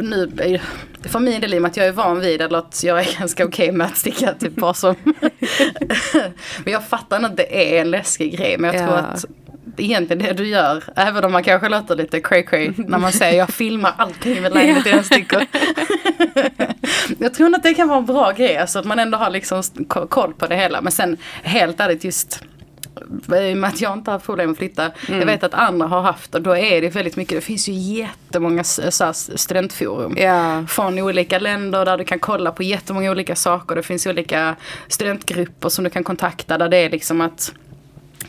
nu, 0.00 0.60
för 1.02 1.18
min 1.20 1.40
del 1.40 1.54
i 1.54 1.58
och 1.58 1.62
med 1.62 1.68
att 1.70 1.76
jag 1.76 1.86
är 1.86 1.92
van 1.92 2.20
vid 2.20 2.40
eller 2.40 2.58
att 2.58 2.82
jag 2.84 3.00
är 3.00 3.06
ganska 3.18 3.44
okej 3.44 3.72
med 3.72 3.86
att 3.86 3.96
sticka 3.96 4.34
typ 4.34 4.52
vad 4.56 4.76
som. 4.76 4.94
men 6.64 6.72
jag 6.72 6.88
fattar 6.88 7.22
att 7.24 7.36
det 7.36 7.76
är 7.76 7.80
en 7.80 7.90
läskig 7.90 8.36
grej 8.38 8.58
men 8.58 8.74
jag 8.74 8.86
tror 8.86 8.98
Ja. 8.98 9.04
att 9.04 9.24
egentligen 9.76 10.22
det 10.22 10.32
du 10.32 10.46
gör, 10.48 10.84
även 10.96 11.24
om 11.24 11.32
man 11.32 11.42
kanske 11.42 11.68
låter 11.68 11.96
lite 11.96 12.20
cray 12.20 12.42
cray 12.42 12.72
när 12.76 12.98
man 12.98 13.12
säger 13.12 13.38
jag 13.38 13.48
filmar 13.48 13.94
allting 13.96 14.36
i 14.36 14.40
min 14.40 14.52
lägenhet 14.52 14.86
innan 14.86 14.96
jag 14.96 15.06
sticker. 15.06 15.46
jag 17.18 17.34
tror 17.34 17.54
att 17.54 17.62
det 17.62 17.74
kan 17.74 17.88
vara 17.88 17.98
en 17.98 18.06
bra 18.06 18.32
grej, 18.32 18.56
alltså 18.56 18.78
att 18.78 18.84
man 18.84 18.98
ändå 18.98 19.18
har 19.18 19.30
liksom 19.30 19.62
koll 20.08 20.34
på 20.34 20.46
det 20.46 20.56
hela. 20.56 20.80
Men 20.80 20.92
sen 20.92 21.16
helt 21.42 21.80
ärligt 21.80 22.04
just 22.04 22.42
i 23.38 23.52
och 23.52 23.56
med 23.56 23.68
att 23.68 23.80
jag 23.80 23.92
inte 23.92 24.10
har 24.10 24.12
haft 24.12 24.26
problem 24.26 24.50
att 24.50 24.58
flytta. 24.58 24.90
Mm. 25.08 25.20
Jag 25.20 25.26
vet 25.26 25.44
att 25.44 25.54
andra 25.54 25.86
har 25.86 26.02
haft 26.02 26.34
och 26.34 26.42
då 26.42 26.56
är 26.56 26.80
det 26.80 26.88
väldigt 26.88 27.16
mycket, 27.16 27.36
det 27.36 27.40
finns 27.40 27.68
ju 27.68 27.72
jättemånga 27.72 28.64
så 28.64 29.12
studentforum. 29.12 30.16
Ja. 30.18 30.64
Från 30.68 30.98
olika 30.98 31.38
länder 31.38 31.84
där 31.84 31.98
du 31.98 32.04
kan 32.04 32.18
kolla 32.18 32.52
på 32.52 32.62
jättemånga 32.62 33.10
olika 33.10 33.36
saker. 33.36 33.76
Det 33.76 33.82
finns 33.82 34.06
olika 34.06 34.56
studentgrupper 34.88 35.68
som 35.68 35.84
du 35.84 35.90
kan 35.90 36.04
kontakta 36.04 36.58
där 36.58 36.68
det 36.68 36.76
är 36.76 36.90
liksom 36.90 37.20
att 37.20 37.52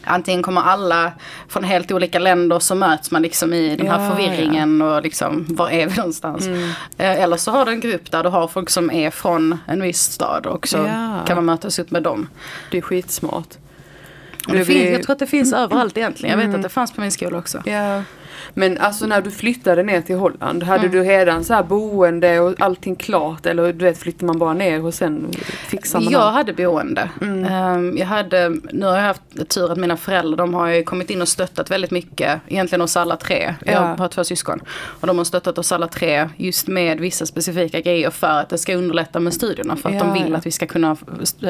Antingen 0.05 0.43
kommer 0.43 0.61
alla 0.61 1.11
från 1.47 1.63
helt 1.63 1.91
olika 1.91 2.19
länder 2.19 2.59
så 2.59 2.75
möts 2.75 3.11
man 3.11 3.21
liksom 3.21 3.53
i 3.53 3.75
den 3.75 3.87
här 3.87 4.03
Ja, 4.03 4.09
förvirringen 4.09 4.81
och 4.81 5.01
liksom 5.03 5.45
var 5.49 5.69
är 5.69 5.87
vi 5.87 5.95
någonstans. 5.95 6.45
Mm. 6.45 6.63
Eh, 6.97 7.21
Eller 7.21 7.37
så 7.37 7.51
har 7.51 7.65
du 7.65 7.71
en 7.71 7.79
grupp 7.79 8.11
där 8.11 8.23
du 8.23 8.29
har 8.29 8.47
folk 8.47 8.69
som 8.69 8.91
är 8.91 9.09
från 9.11 9.57
en 9.67 9.81
viss 9.81 10.01
stad 10.01 10.45
och 10.45 10.67
så 10.67 10.77
Ja. 10.77 11.19
kan 11.27 11.35
man 11.37 11.45
mötas 11.45 11.79
upp 11.79 11.91
med 11.91 12.03
dem. 12.03 12.27
Det 12.71 12.77
är 12.77 12.81
skitsmart. 12.81 13.47
Det 14.47 14.51
Du 14.51 14.57
finns, 14.65 14.67
blir- 14.67 14.91
jag 14.91 15.03
tror 15.03 15.13
att 15.13 15.19
det 15.19 15.27
finns 15.27 15.53
överallt 15.53 15.97
egentligen. 15.97 16.31
Jag 16.31 16.37
vet 16.37 16.45
Mm. 16.45 16.55
att 16.59 16.63
det 16.63 16.69
fanns 16.69 16.91
på 16.91 17.01
min 17.01 17.11
skola 17.11 17.37
också. 17.37 17.61
Ja. 17.65 18.03
Men 18.53 18.77
alltså 18.77 19.05
när 19.05 19.21
du 19.21 19.31
flyttade 19.31 19.83
ner 19.83 20.01
till 20.01 20.15
Holland, 20.15 20.63
hade 20.63 20.79
Mm. 20.87 20.91
du 20.91 21.03
redan 21.03 21.43
så 21.43 21.53
här 21.53 21.63
boende 21.63 22.39
och 22.39 22.61
allting 22.61 22.95
klart 22.95 23.45
eller 23.45 23.73
du 23.73 23.85
vet 23.85 23.97
flyttar 23.97 24.25
man 24.27 24.39
bara 24.39 24.53
ner 24.53 24.85
och 24.85 24.93
sen 24.93 25.27
fixar 25.67 25.99
man 26.01 26.11
Jag 26.13 26.21
allt? 26.21 26.33
hade 26.35 26.53
boende. 26.53 27.09
Mm. 27.21 27.45
Ehm, 27.45 27.97
jag 27.97 28.05
hade, 28.05 28.49
nu 28.71 28.85
har 28.85 28.95
jag 28.95 29.03
haft 29.03 29.21
tur 29.49 29.71
att 29.71 29.77
mina 29.77 29.97
föräldrar 29.97 30.37
de 30.37 30.53
har 30.53 30.67
ju 30.67 30.83
kommit 30.83 31.09
in 31.09 31.21
och 31.21 31.27
stöttat 31.27 31.71
väldigt 31.71 31.91
mycket. 31.91 32.41
Egentligen 32.47 32.81
oss 32.81 32.97
alla 32.97 33.15
tre. 33.15 33.55
Jag 33.65 33.73
Ja. 33.75 33.95
har 33.97 34.07
två 34.07 34.23
syskon. 34.23 34.61
Och 35.01 35.07
de 35.07 35.17
har 35.17 35.25
stöttat 35.25 35.57
oss 35.57 35.71
alla 35.71 35.87
tre 35.87 36.29
just 36.37 36.67
med 36.67 36.99
vissa 36.99 37.25
specifika 37.25 37.81
grejer 37.81 38.09
för 38.09 38.27
att 38.27 38.49
det 38.49 38.57
ska 38.57 38.75
underlätta 38.75 39.19
med 39.19 39.33
studierna. 39.33 39.75
För 39.75 39.89
att 39.89 39.99
de 39.99 40.07
Ja, 40.07 40.13
vill 40.13 40.31
ja. 40.31 40.37
att 40.37 40.45
vi 40.45 40.51
ska 40.51 40.65
kunna 40.65 40.97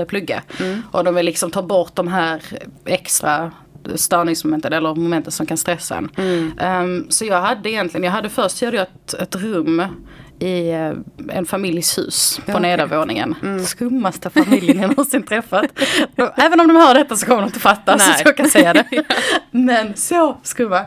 plugga. 0.08 0.42
Mm. 0.60 0.82
Och 0.92 1.04
de 1.04 1.16
vill 1.16 1.26
liksom 1.26 1.52
ta 1.52 1.62
bort 1.62 1.96
de 1.96 2.08
här 2.08 2.42
extra 2.86 3.52
störningsmomenten 3.96 4.74
eller 4.74 4.96
momenten 4.96 5.32
som 5.32 5.46
kan 5.46 5.58
stressa 5.58 5.96
en. 5.98 6.10
Mm. 6.18 6.52
Ehm, 6.60 7.06
så 7.10 7.26
jag 7.26 7.42
hade 7.42 7.70
egentligen, 7.70 8.04
jag 8.04 8.12
hade 8.12 8.30
först 8.30 8.62
hade 8.64 8.78
jag 8.78 8.88
ett, 8.88 9.14
ett 9.14 9.36
rum 9.36 9.82
i 10.40 10.72
eh, 10.72 10.92
en 11.30 11.46
familjs 11.46 11.98
hus 11.98 12.40
på 12.46 12.60
nedervåningen. 12.60 13.36
Skummaste 13.66 14.30
familjen 14.30 14.80
jag 14.82 14.90
någonsin 14.90 15.24
träffat. 15.24 15.66
Även 16.36 16.60
om 16.60 16.68
de 16.68 16.76
hör 16.76 16.94
detta 16.94 17.16
så 17.16 17.26
kommer 17.26 17.42
de 17.42 17.46
inte 17.46 17.60
fatta 17.60 17.96
Nej. 17.96 18.18
så 18.18 18.22
jag 18.26 18.38
kan 18.38 18.50
säga 18.50 18.74
det. 18.74 19.04
Men 19.52 19.96
så 19.96 20.38
skumma. 20.44 20.80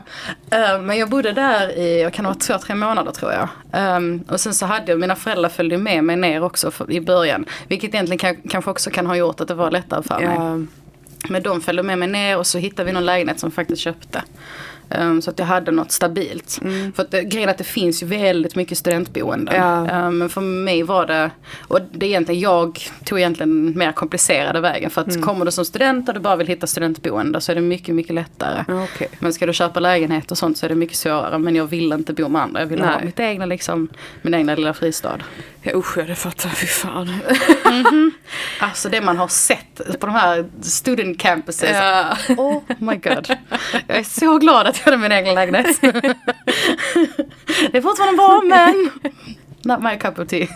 Eh, 0.51 0.81
Men 0.81 0.97
jag 0.97 1.09
bodde 1.09 1.31
där 1.31 1.77
i, 1.77 2.01
jag 2.01 2.13
kan 2.13 2.25
ha 2.25 2.33
varit 2.33 2.41
två, 2.41 2.57
tre 2.57 2.75
månader 2.75 3.11
tror 3.11 3.31
jag. 3.33 3.49
Um, 3.97 4.23
och 4.29 4.39
sen 4.39 4.53
så 4.53 4.65
hade 4.65 4.91
jag, 4.91 4.99
mina 4.99 5.15
föräldrar 5.15 5.49
följde 5.49 5.77
med 5.77 6.03
mig 6.03 6.15
ner 6.15 6.43
också 6.43 6.71
för, 6.71 6.91
i 6.91 7.01
början. 7.01 7.45
Vilket 7.67 7.93
egentligen 7.93 8.17
kan, 8.17 8.49
kanske 8.49 8.71
också 8.71 8.89
kan 8.89 9.05
ha 9.05 9.15
gjort 9.15 9.41
att 9.41 9.47
det 9.47 9.53
var 9.53 9.71
lättare 9.71 10.03
för 10.03 10.19
mig. 10.19 10.35
Ja, 10.35 10.59
Men 11.29 11.43
de 11.43 11.61
följde 11.61 11.83
med 11.83 11.97
mig 11.97 12.07
ner 12.07 12.37
och 12.37 12.47
så 12.47 12.57
hittade 12.57 12.85
vi 12.85 12.91
någon 12.91 13.05
lägenhet 13.05 13.39
som 13.39 13.49
vi 13.49 13.55
faktiskt 13.55 13.81
köpte. 13.81 14.23
Um, 14.89 15.21
så 15.21 15.29
att 15.29 15.39
jag 15.39 15.45
hade 15.45 15.71
något 15.71 15.91
stabilt. 15.91 16.59
För 16.95 17.03
att 17.03 17.11
det, 17.11 17.23
grejen 17.23 17.49
är 17.49 17.53
att 17.53 17.57
det 17.57 17.63
finns 17.63 18.03
ju 18.03 18.07
väldigt 18.07 18.55
mycket 18.55 18.77
studentboenden. 18.77 19.55
Ja. 19.55 20.07
Um, 20.07 20.17
men 20.17 20.29
för 20.29 20.41
mig 20.41 20.83
var 20.83 21.05
det, 21.07 21.31
och 21.59 21.79
det 21.91 22.05
är 22.05 22.09
egentligen, 22.09 22.41
jag 22.41 22.79
tog 23.05 23.19
egentligen 23.19 23.77
mer 23.77 23.91
komplicerade 23.91 24.59
vägen. 24.59 24.89
För 24.89 25.01
att 25.01 25.21
kommer 25.21 25.45
du 25.45 25.51
som 25.51 25.65
student 25.65 26.07
och 26.07 26.13
du 26.13 26.19
bara 26.19 26.35
vill 26.35 26.47
hitta 26.47 26.67
studentboende 26.67 27.41
så 27.41 27.51
är 27.51 27.55
det 27.55 27.61
mycket, 27.61 27.95
mycket 27.95 28.15
lättare. 28.15 28.83
Okej. 28.83 29.09
Men 29.19 29.33
ska 29.33 29.45
du 29.45 29.53
köpa 29.53 29.79
lägenhet 29.79 30.31
och 30.31 30.37
sånt 30.37 30.57
så 30.57 30.65
är 30.65 30.69
det 30.69 30.75
mycket 30.75 30.97
svårare. 30.97 31.37
Men 31.37 31.55
jag 31.55 31.67
vill 31.67 31.93
inte 31.93 32.13
bo 32.13 32.27
med 32.27 32.41
andra. 32.41 32.59
Jag 32.59 32.67
vill 32.67 32.79
ha 32.79 32.95
Nej. 32.95 33.05
mitt 33.05 33.19
egna, 33.19 33.45
liksom, 33.45 33.87
min 34.21 34.33
egna 34.33 34.55
lilla 34.55 34.73
fristad. 34.73 35.19
Ja 35.67 35.79
usch, 35.79 35.97
ja, 35.97 36.03
det 36.03 36.15
fattar 36.15 36.49
jag. 36.49 36.57
Fy 36.57 36.67
fan. 36.67 37.13
Alltså 38.59 38.89
det 38.89 39.01
man 39.01 39.17
har 39.17 39.27
sett 39.27 39.99
på 39.99 40.05
de 40.05 40.15
här 40.15 40.45
student 40.61 41.19
campuses. 41.19 41.69
Ja. 41.71 42.17
Oh 42.37 42.61
my 42.77 42.95
god. 42.95 43.37
Jag 43.87 43.97
är 43.97 44.03
så 44.03 44.37
glad 44.37 44.67
att 44.67 44.77
jag 44.77 44.85
hade 44.85 44.97
min 44.97 45.11
egen 45.11 45.35
lägenhet. 45.35 45.81
Det 47.71 47.77
är 47.77 47.81
fortfarande 47.81 48.17
bra 48.17 48.41
men 48.45 48.89
not 49.61 49.83
my 49.83 49.97
cup 49.97 50.19
of 50.19 50.27
tea. 50.27 50.47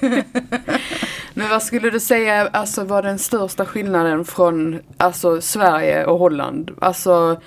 Men 1.34 1.50
vad 1.50 1.64
skulle 1.64 1.90
du 1.90 2.00
säga 2.00 2.50
alltså, 2.54 2.84
var 2.84 3.04
den 3.04 3.20
största 3.20 3.66
skillnaden 3.66 4.26
från 4.26 4.80
alltså, 4.98 5.42
Sverige 5.42 6.06
och 6.06 6.20
Holland? 6.20 6.72
Alltså, 6.82 7.42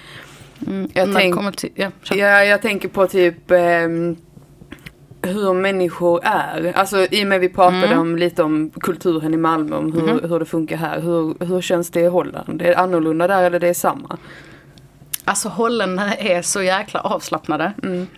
jag, 0.59 0.69
När 0.69 1.07
det 1.07 1.15
tänk, 1.15 1.57
till, 1.57 1.71
ja, 1.75 1.91
ja, 2.11 2.45
jag 2.45 2.63
tänker 2.63 2.89
på 2.89 3.07
typ 3.07 3.51
ehm, 3.51 4.17
hur 5.27 5.53
människor 5.55 6.21
är. 6.25 6.73
Alltså 6.77 7.07
i 7.11 7.23
och 7.25 7.27
med 7.29 7.41
vi 7.41 7.49
pratade 7.49 7.87
Mm. 7.87 7.99
om 8.01 8.17
lite 8.17 8.43
om 8.43 8.71
kulturen 8.81 9.35
i 9.35 9.37
Malmö, 9.37 9.77
om 9.77 9.93
hur, 9.93 10.01
Mhm. 10.03 10.31
hur 10.31 10.39
det 10.39 10.45
funkar 10.45 10.77
här. 10.77 11.01
Hur, 11.01 11.45
hur 11.45 11.61
känns 11.61 11.91
det 11.91 12.01
i 12.01 12.07
Holland? 12.07 12.63
Är 12.63 12.67
det 12.67 12.75
annorlunda 12.77 13.27
där 13.27 13.43
eller 13.43 13.61
det 13.61 13.69
är 13.69 13.75
samma? 13.75 14.17
Alltså 15.25 15.49
holländare 15.49 16.15
är 16.19 16.43
så 16.43 16.63
jäkla 16.63 17.01
avslappnade. 17.01 17.73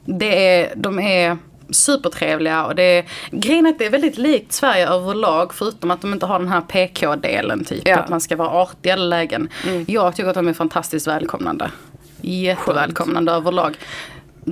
Det 0.04 0.60
är, 0.60 0.72
de 0.76 0.98
är 1.00 1.38
supertrevliga 1.70 2.64
och 2.66 2.74
det 2.74 2.82
är, 2.82 3.04
grejen 3.30 3.66
är 3.66 3.70
att 3.70 3.78
det 3.78 3.86
är 3.86 3.90
väldigt 3.90 4.18
likt 4.18 4.52
Sverige 4.52 4.88
överlag 4.88 5.54
förutom 5.54 5.90
att 5.90 6.00
de 6.00 6.12
inte 6.12 6.26
har 6.26 6.38
den 6.38 6.48
här 6.48 6.60
PK-delen 6.60 7.64
typ. 7.64 7.88
Ja. 7.88 7.96
Att 7.98 8.08
man 8.08 8.20
ska 8.20 8.36
vara 8.36 8.48
artig 8.50 8.88
i 8.88 8.92
alla 8.92 9.04
lägen. 9.04 9.48
Jag 9.86 10.16
tycker 10.16 10.28
att 10.28 10.34
de 10.34 10.48
är 10.48 10.52
fantastiskt 10.52 11.06
välkomnande. 11.06 11.70
Jättevälkomnande 12.20 13.32
överlag. 13.32 13.76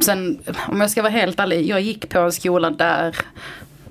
Sen 0.00 0.38
om 0.68 0.80
jag 0.80 0.90
ska 0.90 1.02
vara 1.02 1.12
helt 1.12 1.40
ärlig, 1.40 1.66
jag 1.66 1.80
gick 1.80 2.08
på 2.08 2.18
en 2.18 2.32
skola 2.32 2.70
där 2.70 3.16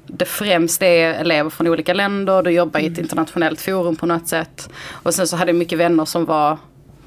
det 0.07 0.25
främst 0.25 0.83
är 0.83 1.13
elever 1.13 1.49
från 1.49 1.67
olika 1.67 1.93
länder, 1.93 2.43
du 2.43 2.51
jobbar 2.51 2.79
i 2.79 2.87
ett 2.87 2.97
internationellt 2.97 3.61
forum 3.61 3.95
på 3.95 4.05
något 4.05 4.27
sätt. 4.27 4.69
Och 4.89 5.13
sen 5.13 5.27
så 5.27 5.35
hade 5.35 5.51
jag 5.51 5.55
mycket 5.55 5.79
vänner 5.79 6.05
som 6.05 6.25
var 6.25 6.57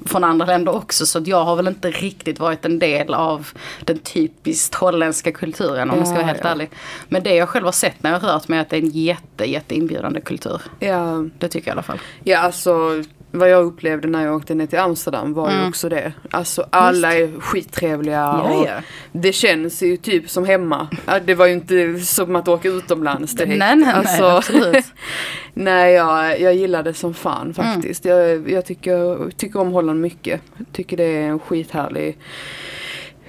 från 0.05 0.23
andra 0.23 0.45
länder 0.45 0.75
också 0.75 1.05
så 1.05 1.21
jag 1.25 1.43
har 1.43 1.55
väl 1.55 1.67
inte 1.67 1.91
riktigt 1.91 2.39
varit 2.39 2.65
en 2.65 2.79
del 2.79 3.13
av 3.13 3.47
den 3.81 3.97
typiskt 3.97 4.75
holländska 4.75 5.31
kulturen 5.31 5.89
om 5.89 5.97
man 5.97 6.05
ska 6.05 6.15
vara 6.15 6.25
helt 6.25 6.39
ja. 6.43 6.49
ärlig. 6.49 6.69
Men 7.07 7.23
det 7.23 7.35
jag 7.35 7.49
själv 7.49 7.65
har 7.65 7.71
sett 7.71 8.03
när 8.03 8.11
jag 8.11 8.19
har 8.19 8.33
rört 8.33 8.47
mig 8.47 8.57
är 8.59 8.61
att 8.61 8.69
det 8.69 8.77
är 8.77 8.81
en 8.81 8.89
jätte, 8.89 9.45
jätte 9.45 9.75
inbjudande 9.75 10.21
kultur. 10.21 10.61
Ja, 10.79 11.25
Det 11.39 11.47
tycker 11.47 11.67
jag 11.67 11.71
i 11.71 11.75
alla 11.75 11.83
fall. 11.83 11.99
ja 12.23 12.39
alltså 12.39 13.03
vad 13.31 13.49
jag 13.49 13.65
upplevde 13.65 14.07
när 14.07 14.25
jag 14.25 14.35
åkte 14.35 14.55
ner 14.55 14.65
till 14.65 14.79
Amsterdam 14.79 15.33
var 15.33 15.49
ju 15.49 15.55
Mm. 15.55 15.69
också 15.69 15.89
det. 15.89 16.13
Alltså 16.31 16.65
alla 16.69 17.13
är 17.15 17.39
skittrevliga 17.41 18.31
och 18.31 18.67
det 19.11 19.33
känns 19.33 19.81
ju 19.83 19.97
typ 19.97 20.29
som 20.29 20.45
hemma. 20.45 20.87
Det 21.25 21.35
var 21.35 21.45
ju 21.45 21.53
inte 21.53 21.99
som 21.99 22.35
att 22.35 22.47
åka 22.47 22.67
utomlands 22.69 23.33
direkt. 23.35 23.59
Nej, 23.59 23.75
nej, 23.75 23.85
nej, 23.85 23.93
Alltså, 23.93 24.23
absolut. 24.25 24.85
Nej, 25.53 25.93
jag, 25.93 26.39
jag 26.41 26.55
gillar 26.55 26.83
det 26.83 26.93
som 26.93 27.13
fan 27.13 27.53
faktiskt. 27.53 28.05
Jag, 28.05 28.51
jag 28.51 28.65
tycker, 28.65 29.29
tycker 29.31 29.59
om 29.59 29.71
Holland 29.71 30.01
mycket. 30.01 30.41
Tycker 30.73 30.97
det 30.97 31.03
är 31.03 31.27
en 31.27 31.39
skithärlig 31.39 32.17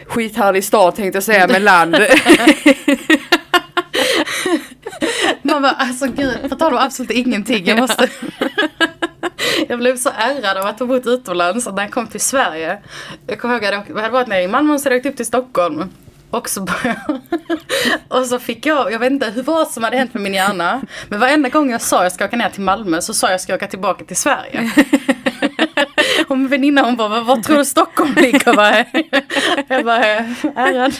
Skithärlig 0.07 0.65
stad 0.65 0.95
tänkte 0.97 1.17
jag 1.17 1.23
säga, 1.25 1.47
men 1.49 1.65
land. 1.65 1.97
Man 5.43 5.63
bara, 5.63 5.73
alltså 5.73 6.07
gud, 6.07 6.51
på 6.51 6.57
tal 6.57 6.73
om 6.73 6.79
absolut 6.79 7.11
ingenting. 7.11 7.67
Jag 7.67 7.79
måste... 7.79 8.09
Jag 9.71 9.79
blev 9.79 9.97
så 9.97 10.11
ärrad 10.17 10.57
av 10.57 10.67
att 10.67 10.79
ha 10.79 10.87
bott 10.87 11.07
utomlands 11.07 11.67
och 11.67 11.75
när 11.75 11.83
jag 11.83 11.93
kom 11.93 12.07
till 12.07 12.21
Sverige. 12.21 12.79
Jag 13.27 13.39
kommer 13.39 13.55
ihåg 13.55 13.65
att 13.65 13.73
jag 13.73 13.85
jag 13.89 14.03
hade 14.03 14.13
varit 14.13 14.29
nere 14.29 14.43
i 14.43 14.49
Malmö 14.49 14.75
och 14.75 14.81
så 14.81 14.85
hade 14.85 14.97
jag 14.97 15.01
åkt 15.01 15.07
upp 15.07 15.17
till 15.17 15.27
Stockholm. 15.27 15.91
Och 16.31 16.49
så, 16.49 16.61
började, 16.61 17.21
och 18.09 18.27
så 18.27 18.39
fick 18.39 18.67
jag, 18.67 18.93
jag 18.93 18.99
vet 18.99 19.13
inte 19.13 19.31
hur 19.31 19.43
vad 19.43 19.69
som 19.69 19.85
hade 19.85 19.97
hänt 19.97 20.15
med 20.15 20.23
min 20.23 20.35
hjärna. 20.35 20.81
Men 21.09 21.21
varenda 21.21 21.49
gång 21.49 21.71
jag 21.71 21.81
sa 21.81 22.03
jag 22.03 22.13
ska 22.13 22.25
åka 22.25 22.37
ner 22.37 22.51
till 22.51 22.63
Malmö 22.63 23.01
så 23.01 23.15
sa 23.15 23.31
jag 23.31 23.41
ska 23.41 23.55
åka 23.55 23.67
tillbaka 23.67 24.05
till 24.05 24.17
Sverige. 24.17 24.71
Och 26.29 26.39
min 26.39 26.49
väninna 26.49 26.83
hon 26.83 26.97
bara, 26.97 27.21
var 27.21 27.37
tror 27.37 27.57
du 27.57 27.65
Stockholm 27.65 28.15
ligger? 28.15 28.39
Jag 29.69 29.85
bara, 29.85 30.05
ärrad. 30.57 30.95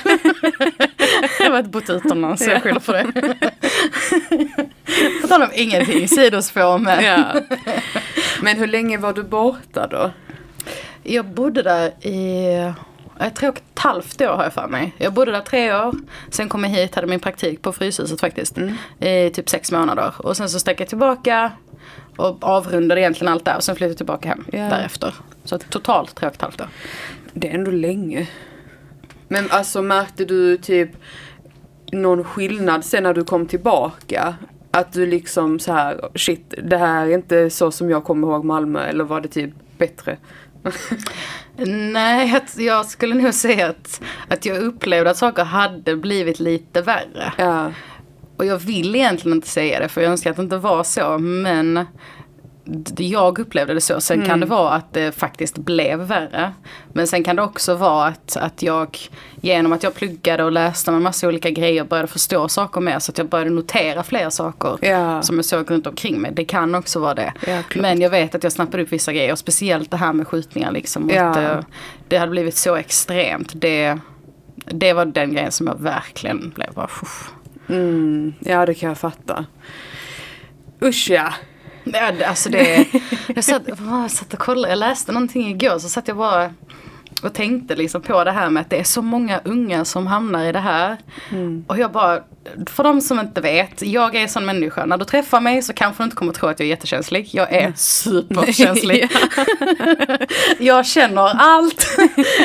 Jag 1.39 1.51
har 1.51 1.63
bott 1.63 1.91
utomlands 1.91 2.45
så 2.45 2.51
jag 2.51 2.63
skyller 2.63 2.81
på 2.81 2.93
det. 2.93 3.05
På 5.23 5.29
tal 5.29 5.43
om 5.43 5.49
ingenting, 5.55 6.09
sidospår 6.09 6.79
med. 6.79 7.05
ja. 7.05 7.41
Men 8.43 8.57
hur 8.57 8.67
länge 8.67 8.99
var 8.99 9.13
du 9.13 9.23
borta 9.23 9.87
då? 9.87 10.11
Jag 11.03 11.25
bodde 11.25 11.63
där 11.63 12.07
i, 12.07 12.73
jag 13.19 13.35
tror 13.35 13.51
ett 13.51 13.79
halvt 13.79 14.21
år 14.21 14.27
har 14.37 14.43
jag 14.45 14.53
för 14.53 14.67
mig. 14.69 14.95
Jag 14.99 15.13
bodde 15.13 15.33
där 15.33 15.41
tre 15.41 15.75
år, 15.75 15.95
sen 16.31 16.49
kom 16.49 16.65
jag 16.65 16.71
hit, 16.71 16.95
hade 16.95 17.07
min 17.07 17.21
praktik 17.21 17.63
på 17.63 17.73
Fryshuset 17.73 18.21
faktiskt. 18.21 18.59
I 19.01 19.31
typ 19.31 19.49
sex 19.49 19.73
månader. 19.73 20.15
Och 20.19 20.37
sen 20.37 20.49
så 20.49 20.59
stack 20.59 20.81
jag 20.81 20.89
tillbaka 20.89 21.53
och 22.17 22.37
avrundade 22.45 23.01
egentligen 23.01 23.33
allt 23.33 23.45
där 23.45 23.57
och 23.57 23.65
sen 23.65 23.77
flyttade 23.77 23.91
jag 23.91 23.97
tillbaka 23.97 24.29
hem 24.29 24.45
Ja. 24.53 24.59
därefter. 24.59 25.15
Så 25.45 25.59
totalt 25.59 26.15
tre 26.15 26.29
och 26.29 26.35
ett 26.35 26.43
halvt 26.43 26.61
år. 26.61 26.69
Det 27.33 27.51
är 27.51 27.55
ändå 27.55 27.71
länge. 27.71 28.29
Men 29.29 29.45
alltså 29.51 29.83
märkte 29.83 30.25
du 30.25 30.57
typ 30.57 30.91
någon 31.93 32.25
skillnad 32.25 32.85
sen 32.85 33.03
när 33.03 33.15
du 33.15 33.25
kom 33.25 33.47
tillbaka? 33.47 34.35
Att 34.71 34.93
du 34.93 35.07
liksom 35.07 35.59
så 35.59 35.73
här, 35.73 36.09
shit, 36.15 36.55
det 36.63 36.77
här 36.77 37.07
är 37.07 37.11
inte 37.15 37.51
så 37.51 37.71
som 37.71 37.91
jag 37.91 38.05
kommer 38.05 38.29
ihåg 38.29 38.45
Malmö, 38.45 38.81
eller 38.85 39.05
var 39.05 39.21
det 39.21 39.29
typ 39.29 39.51
bättre? 39.79 40.17
Nej, 41.93 42.43
jag 42.57 42.87
skulle 42.87 43.15
nog 43.15 43.35
säga 43.35 43.69
att, 43.69 44.01
att 44.29 44.47
jag 44.47 44.59
upplevde 44.59 45.11
att 45.11 45.17
saker 45.17 45.45
hade 45.45 45.97
blivit 45.97 46.41
lite 46.41 46.83
värre. 46.83 47.33
Ja, 47.39 47.73
Och 48.37 48.45
jag 48.45 48.59
vill 48.59 48.97
egentligen 48.97 49.37
inte 49.37 49.49
säga 49.49 49.81
det 49.81 49.89
för 49.89 50.01
jag 50.01 50.11
önskar 50.11 50.31
att 50.31 50.37
det 50.37 50.43
inte 50.43 50.57
var 50.57 50.85
så 50.85 51.19
men 51.19 51.87
jag 52.97 53.39
upplevde 53.39 53.75
det 53.75 53.81
så. 53.81 54.01
Sen 54.01 54.27
kan 54.27 54.41
det 54.41 54.47
vara 54.47 54.73
att 54.75 54.93
det 54.95 55.13
faktiskt 55.13 55.59
blev 55.59 55.99
värre. 55.99 56.53
Men 56.93 57.07
sen 57.07 57.25
kan 57.25 57.37
det 57.37 57.43
också 57.43 57.75
vara 57.75 58.07
att, 58.07 58.37
att 58.37 58.63
jag 58.63 58.99
genom 59.41 59.73
att 59.73 59.83
jag 59.83 59.95
pluggade 59.95 60.45
och 60.45 60.53
läste 60.53 60.91
en 60.91 61.03
massa 61.03 61.29
olika 61.29 61.51
grejer 61.51 61.85
började 61.85 62.09
förstå 62.09 62.49
saker 62.49 62.81
mer. 62.81 62.99
Så 62.99 63.13
att 63.13 63.19
jag 63.19 63.29
började 63.29 63.51
notera 63.51 64.03
fler 64.03 64.31
saker 64.31 64.79
Ja. 64.81 65.23
som 65.23 65.37
jag 65.37 65.45
såg 65.45 65.71
runt 65.71 65.87
omkring 65.87 66.21
mig. 66.21 66.33
Det 66.35 66.45
kan 66.45 66.75
också 66.75 67.01
vara 67.01 67.15
det. 67.15 67.33
Ja. 67.47 67.63
Men 67.77 68.01
jag 68.01 68.11
vet 68.11 68.35
att 68.35 68.43
jag 68.43 68.53
snappade 68.53 68.83
upp 68.83 68.93
vissa 68.93 69.13
grejer. 69.13 69.35
Speciellt 69.35 69.91
det 69.91 69.97
här 69.97 70.13
med 70.13 70.29
skjutningar 70.29 70.73
liksom. 70.73 71.11
Ja. 71.15 71.23
Att, 71.29 71.37
eh, 71.37 71.61
det 72.09 72.17
hade 72.19 72.31
blivit 72.31 72.57
så 72.57 72.77
extremt. 72.77 73.53
Det, 73.55 73.99
det 74.57 74.93
var 74.93 75.05
den 75.05 75.33
grejen 75.33 75.53
som 75.53 75.67
jag 75.67 75.81
verkligen 75.81 76.53
blev 76.55 76.73
bara... 76.75 76.91
Mm, 77.69 78.35
ja 78.41 78.67
det 78.67 78.75
kan 78.75 78.89
jag 78.89 78.99
fatta. 78.99 79.45
Usch 80.83 81.11
ja. 81.11 81.33
Ja, 81.93 82.13
alltså 82.29 82.49
det, 82.51 82.87
jag, 83.35 83.45
satt, 83.45 83.63
jag 83.67 84.11
satt 84.11 84.33
och 84.35 84.39
kollade, 84.41 84.69
jag 84.69 84.79
läste 84.79 85.13
någonting 85.13 85.49
igår 85.49 85.79
så 85.79 85.89
satt 85.89 86.09
jag 86.09 86.17
bara 86.17 86.51
och 87.23 87.35
tänkte 87.35 87.77
liksom 87.77 88.03
på 88.03 88.25
det 88.25 88.33
här 88.33 88.51
med 88.51 88.61
att 88.61 88.71
det 88.71 88.79
är 88.79 88.85
så 88.85 89.03
många 89.03 89.41
unga 89.45 89.85
som 89.85 90.07
hamnar 90.07 90.45
i 90.45 90.53
det 90.53 90.59
här. 90.59 90.97
Och 91.67 91.79
jag 91.79 91.93
bara, 91.93 92.21
för 92.67 92.85
de 92.85 93.01
som 93.01 93.21
inte 93.21 93.41
vet, 93.41 93.83
jag 93.83 94.15
är 94.15 94.21
en 94.21 94.29
sån 94.29 94.47
människa. 94.47 94.87
När 94.87 94.99
du 94.99 95.05
träffar 95.05 95.41
mig 95.41 95.63
så 95.63 95.73
kanske 95.73 96.03
du 96.03 96.05
inte 96.05 96.17
kommer 96.17 96.33
tro 96.33 96.49
att 96.49 96.61
jag 96.61 96.67
är 96.67 96.71
jättekänslig. 96.71 97.29
Jag 97.33 97.53
är 97.53 97.73
superkänslig. 97.77 99.09
jag 100.59 100.87
känner 100.87 101.41
allt 101.41 101.99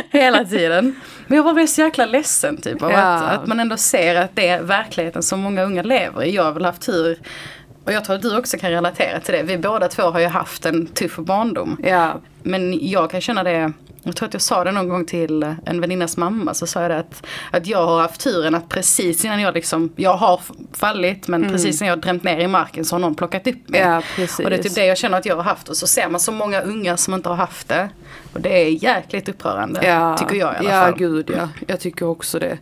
hela 0.10 0.46
tiden. 0.46 0.96
Men 1.28 1.36
jag 1.38 1.44
var 1.44 1.54
bara 1.54 1.68
så 1.68 1.82
jäkla 1.82 2.06
ledsen 2.06 2.62
typ 2.62 2.82
av 2.82 2.92
Ja. 2.92 2.98
att, 2.98 3.24
att 3.40 3.48
man 3.48 3.60
ändå 3.60 3.78
ser 3.78 4.16
att 4.16 4.36
det 4.36 4.48
är 4.48 4.62
verkligheten 4.62 5.24
som 5.24 5.40
många 5.40 5.64
unga 5.64 5.84
lever 5.84 6.24
i. 6.24 6.36
Jag 6.36 6.44
har 6.44 6.52
väl 6.52 6.66
haft 6.66 6.82
tur 6.82 7.18
och 7.86 7.94
jag 7.94 8.06
tror 8.06 8.16
att 8.16 8.22
du 8.22 8.38
också 8.38 8.58
kan 8.58 8.70
relatera 8.72 9.20
till 9.20 9.34
det. 9.34 9.44
Vi 9.44 9.58
båda 9.58 9.88
två 9.88 10.04
har 10.04 10.20
ju 10.20 10.28
haft 10.28 10.66
en 10.66 10.88
tuff 10.88 11.16
barndom. 11.16 11.78
Ja, 11.84 12.22
Men 12.44 12.88
jag 12.88 13.12
kan 13.12 13.22
känna 13.22 13.44
det, 13.44 13.74
jag 14.04 14.16
tror 14.16 14.28
att 14.28 14.34
jag 14.34 14.42
sa 14.42 14.64
det 14.64 14.72
någon 14.72 14.90
gång 14.90 15.06
till 15.06 15.56
en 15.66 15.82
väninnas 15.82 16.18
mamma. 16.18 16.54
Så 16.54 16.68
sa 16.68 16.82
jag 16.82 16.92
det 16.92 16.98
att, 17.00 17.26
att 17.52 17.68
jag 17.68 17.86
har 17.86 18.02
haft 18.02 18.22
turen 18.22 18.56
att 18.56 18.70
precis 18.70 19.26
innan 19.26 19.42
jag 19.42 19.54
liksom, 19.54 19.94
jag 19.96 20.14
har 20.18 20.42
fallit 20.74 21.28
men 21.28 21.50
precis 21.50 21.82
när 21.82 21.88
jag 21.88 22.00
drämt 22.02 22.24
ner 22.24 22.40
i 22.40 22.48
marken 22.48 22.86
så 22.86 22.96
har 22.96 23.00
någon 23.00 23.16
plockat 23.16 23.48
upp 23.48 23.70
mig. 23.70 23.80
Ja. 23.82 23.98
Och 24.44 24.50
det 24.50 24.56
är 24.56 24.64
typ 24.64 24.76
det 24.76 24.86
jag 24.86 24.98
känner 24.98 25.18
att 25.18 25.26
jag 25.26 25.36
har 25.36 25.44
haft 25.44 25.70
och 25.70 25.78
så 25.78 25.88
ser 25.88 26.10
man 26.10 26.20
så 26.20 26.32
många 26.32 26.62
unga 26.62 26.98
som 26.98 27.14
inte 27.14 27.30
har 27.30 27.36
haft 27.36 27.68
det. 27.68 27.90
Och 28.34 28.42
det 28.42 28.50
är 28.64 28.84
jäkligt 28.84 29.30
upprörande. 29.30 29.88
Ja, 29.88 30.18
tycker 30.18 30.36
jag 30.36 30.54
i 30.54 30.58
alla 30.58 30.70
ja, 30.70 30.82
fall. 30.82 30.96
gud 30.98 31.32
ja. 31.38 31.50
Jag 31.68 31.80
tycker 31.80 32.06
också 32.06 32.40
det. 32.40 32.58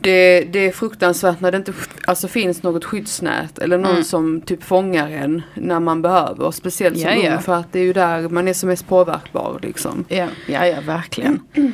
Det, 0.00 0.40
det 0.40 0.58
är 0.58 0.72
fruktansvärt 0.72 1.40
när 1.40 1.50
det 1.52 1.56
inte 1.56 1.72
alltså, 2.06 2.28
finns 2.28 2.62
något 2.62 2.84
skyddsnät 2.84 3.58
eller 3.58 3.78
någon 3.78 3.90
Mm. 3.90 4.04
som 4.04 4.40
typ 4.40 4.62
fångar 4.64 5.10
en 5.10 5.42
när 5.54 5.80
man 5.80 6.02
behöver. 6.02 6.50
Speciellt 6.50 7.00
som 7.00 7.10
Ja, 7.10 7.16
ja. 7.16 7.32
ung 7.36 7.42
för 7.42 7.54
att 7.54 7.72
det 7.72 7.78
är 7.78 7.82
ju 7.82 7.92
där 7.92 8.28
man 8.28 8.48
är 8.48 8.52
som 8.52 8.68
mest 8.68 8.88
påverkbar 8.88 9.58
liksom. 9.62 10.04
Ja, 10.46 10.66
ja, 10.66 10.80
verkligen. 10.80 11.40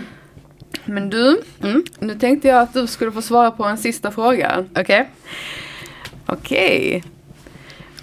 Men 0.84 1.10
du, 1.10 1.40
Mm. 1.62 1.84
nu 1.98 2.14
tänkte 2.14 2.48
jag 2.48 2.62
att 2.62 2.72
du 2.74 2.86
skulle 2.86 3.12
få 3.12 3.22
svara 3.22 3.50
på 3.50 3.64
en 3.64 3.78
sista 3.78 4.10
fråga. 4.10 4.64
Okej. 4.76 5.08
Okej. 6.26 7.04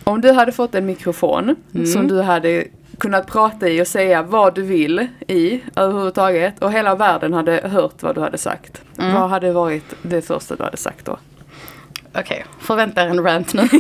Om 0.04 0.22
du 0.22 0.32
hade 0.32 0.52
fått 0.52 0.76
en 0.76 0.86
mikrofon 0.86 1.56
Mm. 1.76 1.86
som 1.88 2.08
du 2.08 2.22
hade 2.22 2.64
kunnat 2.98 3.28
prata 3.28 3.70
i 3.70 3.82
och 3.82 3.88
säga 3.88 4.22
vad 4.22 4.56
du 4.56 4.62
vill 4.62 5.08
i 5.28 5.62
överhuvudtaget 5.76 6.60
och 6.60 6.72
hela 6.72 6.96
världen 6.96 7.34
hade 7.34 7.68
hört 7.68 8.04
vad 8.04 8.16
du 8.16 8.22
hade 8.22 8.38
sagt. 8.38 8.82
Mm. 9.00 9.14
Vad 9.14 9.30
hade 9.30 9.52
varit 9.52 9.94
det 10.02 10.22
första 10.22 10.56
du 10.56 10.64
hade 10.64 10.78
sagt 10.78 11.06
då? 11.06 11.18
Okej, 12.18 12.46
förvänta 12.60 13.04
er 13.04 13.08
en 13.08 13.24
rant 13.24 13.54
nu. 13.54 13.70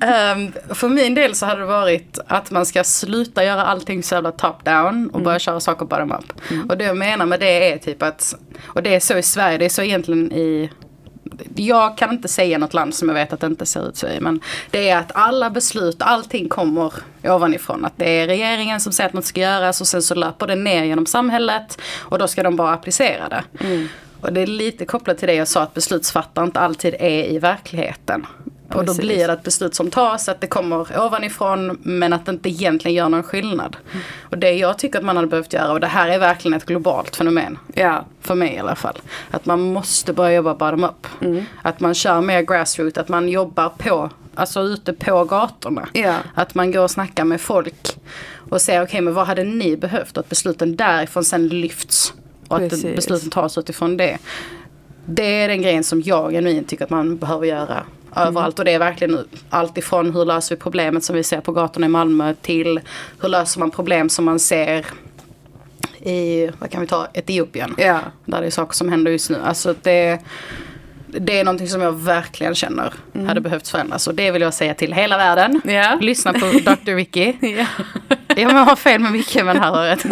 Ehm, 0.00 0.52
för 0.74 0.88
min 0.88 1.14
del 1.14 1.34
så 1.34 1.46
hade 1.46 1.60
det 1.60 1.66
varit 1.66 2.18
att 2.26 2.50
man 2.50 2.66
ska 2.66 2.84
sluta 2.84 3.44
göra 3.44 3.64
allting 3.64 4.02
så 4.02 4.14
jävla 4.14 4.32
top 4.32 4.64
down 4.64 5.10
och 5.10 5.22
börja 5.22 5.38
köra 5.38 5.60
saker 5.60 5.86
bottom 5.86 6.12
up. 6.12 6.32
Och 6.68 6.78
det 6.78 6.84
jag 6.84 6.96
menar 6.96 7.26
med 7.26 7.40
det 7.40 7.72
är 7.72 7.78
typ 7.78 8.02
att, 8.02 8.34
och 8.66 8.82
det 8.82 8.94
är 8.94 9.00
så 9.00 9.18
i 9.18 9.22
Sverige, 9.22 9.58
det 9.58 9.64
är 9.64 9.68
så 9.68 9.82
egentligen 9.82 10.32
i 10.32 10.70
jag 11.54 11.98
kan 11.98 12.10
inte 12.10 12.28
säga 12.28 12.58
något 12.58 12.74
land 12.74 12.94
som 12.94 13.08
jag 13.08 13.14
vet 13.14 13.32
att 13.32 13.40
det 13.40 13.46
inte 13.46 13.66
ser 13.66 13.88
ut 13.88 13.96
så 13.96 14.06
i. 14.06 14.20
Men 14.20 14.40
det 14.70 14.88
är 14.88 14.98
att 14.98 15.12
alla 15.14 15.50
beslut, 15.50 15.96
allting 15.98 16.48
kommer 16.48 16.92
ovanifrån. 17.24 17.84
Att 17.84 17.92
det 17.96 18.10
är 18.10 18.26
regeringen 18.26 18.80
som 18.80 18.92
säger 18.92 19.08
att 19.08 19.14
något 19.14 19.24
ska 19.24 19.40
göras 19.40 19.80
och 19.80 19.86
sen 19.86 20.02
så 20.02 20.14
löper 20.14 20.46
det 20.46 20.54
ner 20.54 20.84
genom 20.84 21.06
samhället. 21.06 21.80
Och 21.98 22.18
då 22.18 22.28
ska 22.28 22.42
de 22.42 22.56
bara 22.56 22.72
applicera 22.72 23.28
det. 23.28 23.44
Och 24.26 24.32
det 24.32 24.40
är 24.40 24.46
lite 24.46 24.84
kopplat 24.84 25.18
till 25.18 25.28
det 25.28 25.34
jag 25.34 25.48
sa 25.48 25.62
att 25.62 25.74
beslutsfattare 25.74 26.44
inte 26.44 26.60
alltid 26.60 26.94
är 26.94 27.24
i 27.24 27.38
verkligheten. 27.38 28.26
Och 28.74 28.84
då 28.84 28.94
blir 28.94 29.26
det 29.26 29.32
ett 29.32 29.42
beslut 29.42 29.74
som 29.74 29.90
tas, 29.90 30.28
att 30.28 30.40
det 30.40 30.46
kommer 30.46 31.00
ovanifrån 31.00 31.78
men 31.82 32.12
att 32.12 32.26
det 32.26 32.32
inte 32.32 32.48
egentligen 32.48 32.94
gör 32.94 33.08
någon 33.08 33.22
skillnad. 33.22 33.76
Och 34.22 34.38
det 34.38 34.52
jag 34.52 34.78
tycker 34.78 34.98
att 34.98 35.04
man 35.04 35.16
hade 35.16 35.28
behövt 35.28 35.52
göra, 35.52 35.72
och 35.72 35.80
det 35.80 35.86
här 35.86 36.08
är 36.08 36.18
verkligen 36.18 36.56
ett 36.56 36.66
globalt 36.66 37.16
fenomen. 37.16 37.58
Ja, 37.74 38.04
För 38.20 38.34
mig 38.34 38.54
i 38.54 38.58
alla 38.58 38.74
fall. 38.74 38.98
Att 39.30 39.46
man 39.46 39.60
måste 39.60 40.12
börja 40.12 40.34
jobba 40.34 40.54
bottom 40.54 40.84
up. 40.84 41.06
Att 41.62 41.80
man 41.80 41.94
kör 41.94 42.20
mer 42.20 42.42
grassroot, 42.42 42.98
att 42.98 43.08
man 43.08 43.28
jobbar 43.28 43.68
på, 43.68 44.10
alltså 44.34 44.60
ute 44.60 44.92
på 44.92 45.24
gatorna. 45.24 45.88
Ja. 45.92 46.14
Att 46.34 46.54
man 46.54 46.72
går 46.72 46.82
och 46.82 46.90
snackar 46.90 47.24
med 47.24 47.40
folk. 47.40 47.96
Och 48.50 48.60
säger 48.60 48.82
okej 48.82 49.00
men 49.00 49.14
vad 49.14 49.26
hade 49.26 49.44
ni 49.44 49.76
behövt? 49.76 50.18
Att 50.18 50.28
besluten 50.28 50.76
därifrån 50.76 51.24
sen 51.24 51.48
lyfts. 51.48 52.12
Och 52.48 52.56
att 52.56 52.70
Precis. 52.70 52.96
besluten 52.96 53.30
tas 53.30 53.58
utifrån 53.58 53.96
det. 53.96 54.18
Det 55.06 55.42
är 55.42 55.48
den 55.48 55.62
grejen 55.62 55.84
som 55.84 56.02
jag 56.02 56.30
genuint 56.32 56.68
tycker 56.68 56.84
att 56.84 56.90
man 56.90 57.16
behöver 57.16 57.46
göra 57.46 57.82
överallt. 58.16 58.58
Och 58.58 58.64
det 58.64 58.70
är 58.72 58.78
verkligen 58.78 59.18
allt 59.50 59.78
ifrån 59.78 60.14
hur 60.14 60.24
löser 60.24 60.56
vi 60.56 60.60
problemet 60.60 61.04
som 61.04 61.16
vi 61.16 61.22
ser 61.22 61.40
på 61.40 61.52
gatorna 61.52 61.86
i 61.86 61.88
Malmö 61.88 62.34
till 62.42 62.80
hur 63.20 63.28
löser 63.28 63.60
man 63.60 63.70
problem 63.70 64.08
som 64.08 64.24
man 64.24 64.38
ser 64.38 64.86
i, 66.00 66.50
vad 66.58 66.70
kan 66.70 66.80
vi 66.80 66.86
ta, 66.86 67.06
Etiopien. 67.14 67.74
ja. 67.78 68.00
Där 68.24 68.40
det 68.40 68.46
är 68.46 68.50
saker 68.50 68.74
som 68.74 68.88
händer 68.88 69.10
just 69.10 69.30
nu. 69.30 69.38
Alltså 69.44 69.74
det, 69.82 70.18
det 71.06 71.38
är 71.38 71.44
någonting 71.44 71.68
som 71.68 71.80
jag 71.80 71.92
verkligen 71.92 72.54
känner 72.54 72.92
hade 73.26 73.40
behövt 73.40 73.68
förändras. 73.68 74.06
Och 74.06 74.14
det 74.14 74.30
vill 74.30 74.42
jag 74.42 74.54
säga 74.54 74.74
till 74.74 74.92
hela 74.92 75.16
världen. 75.16 75.60
Ja. 75.64 75.98
Lyssna 76.00 76.32
på 76.32 76.38
Dr. 76.64 76.92
Vicky. 76.92 77.32
Ja. 77.40 77.66
Ja 78.36 78.48
har 78.50 78.76
fel 78.76 79.00
med 79.00 79.12
mycket 79.12 79.44
men 79.44 79.56
här 79.56 79.70
har 79.70 79.84
rätt. 79.84 80.06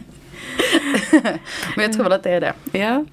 men 1.76 1.84
jag 1.84 1.92
tror 1.92 2.12
att 2.12 2.22
det 2.22 2.30
är 2.30 2.40
det. 2.40 2.52
ja. 2.78 3.04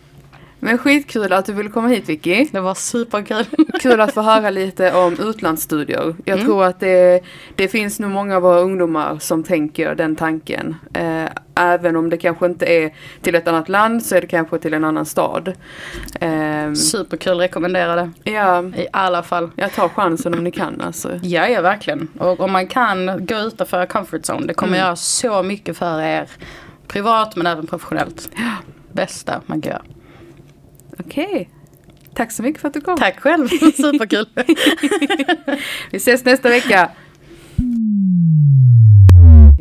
Men 0.59 0.77
skitkul 0.77 1.33
att 1.33 1.45
du 1.45 1.53
ville 1.53 1.69
komma 1.69 1.87
hit 1.87 2.09
Vicky. 2.09 2.47
Det 2.51 2.59
var 2.59 2.75
superkul. 2.75 3.45
Kul 3.81 4.01
att 4.01 4.13
få 4.13 4.21
höra 4.21 4.49
lite 4.49 4.93
om 4.93 5.13
utlandsstudier. 5.19 6.15
Jag 6.25 6.33
Mm. 6.37 6.45
tror 6.45 6.63
att 6.65 6.79
det, 6.79 7.21
det 7.55 7.67
finns 7.67 7.99
nog 7.99 8.11
många 8.11 8.35
av 8.35 8.41
våra 8.41 8.59
ungdomar 8.59 9.17
som 9.19 9.43
tänker 9.43 9.95
den 9.95 10.15
tanken. 10.15 10.75
Eh, 10.93 11.25
även 11.55 11.95
om 11.95 12.09
det 12.09 12.17
kanske 12.17 12.45
inte 12.45 12.65
är 12.65 12.93
till 13.21 13.35
ett 13.35 13.47
annat 13.47 13.69
land 13.69 14.03
så 14.05 14.15
är 14.15 14.21
det 14.21 14.27
kanske 14.27 14.59
till 14.59 14.73
en 14.73 14.83
annan 14.83 15.05
stad. 15.05 15.53
Eh, 16.19 16.73
Superkul, 16.73 17.37
rekommenderade. 17.37 18.11
ja, 18.23 18.63
I 18.63 18.87
alla 18.93 19.23
fall. 19.23 19.49
jag 19.55 19.73
tar 19.73 19.89
chansen 19.89 20.33
om 20.33 20.43
ni 20.43 20.51
kan 20.51 20.81
alltså. 20.81 21.19
Ja, 21.23 21.47
ja 21.47 21.61
verkligen. 21.61 22.07
Och 22.19 22.39
om 22.39 22.51
man 22.51 22.67
kan 22.67 23.25
gå 23.25 23.35
utanför 23.35 23.85
comfort 23.85 24.21
zone. 24.29 24.47
Det 24.47 24.53
kommer 24.53 24.77
göra 24.77 24.95
så 24.95 25.43
mycket 25.43 25.77
för 25.77 26.01
er. 26.01 26.27
Privat 26.87 27.35
men 27.35 27.47
även 27.47 27.67
professionellt. 27.67 28.29
Bästa 28.93 29.41
man 29.45 29.61
kan 29.61 29.71
göra. 29.71 29.85
Okej. 30.99 31.49
Tack 32.13 32.31
så 32.31 32.43
mycket 32.43 32.61
för 32.61 32.67
att 32.67 32.73
du 32.73 32.81
kom. 32.81 32.97
Tack 32.97 33.19
själv, 33.19 33.47
superkul. 33.75 34.25
Vi 35.91 35.97
ses 35.97 36.25
nästa 36.25 36.49
vecka. 36.49 36.91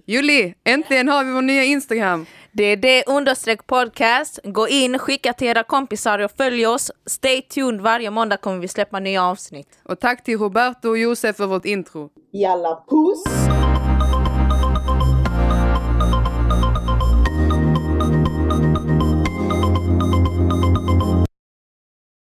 Julie, 0.09 0.55
äntligen 0.65 1.09
har 1.09 1.25
vi 1.25 1.31
vår 1.33 1.43
nya 1.43 1.65
Instagram. 1.65 2.27
Det 2.53 2.65
är 2.65 2.77
det 2.77 3.05
understreck 3.07 3.67
podcast. 3.67 4.39
Gå 4.45 4.69
in, 4.69 4.99
skicka 4.99 5.33
till 5.33 5.49
era 5.49 5.63
kompisar 5.63 6.19
och 6.19 6.31
följ 6.37 6.67
oss. 6.67 6.91
Stay 7.07 7.43
tuned, 7.43 7.81
varje 7.81 8.11
måndag 8.11 8.37
kommer 8.37 8.59
vi 8.59 8.69
släppa 8.69 9.01
nya 9.01 9.25
avsnitt. 9.25 9.79
Och 9.85 10.01
tack 10.01 10.25
till 10.25 10.39
Roberto 10.39 10.89
och 10.89 10.99
Josef 10.99 11.37
för 11.37 11.47
vårt 11.47 11.65
intro. 11.65 12.11
Jalla 12.33 12.85
puss! 12.91 13.47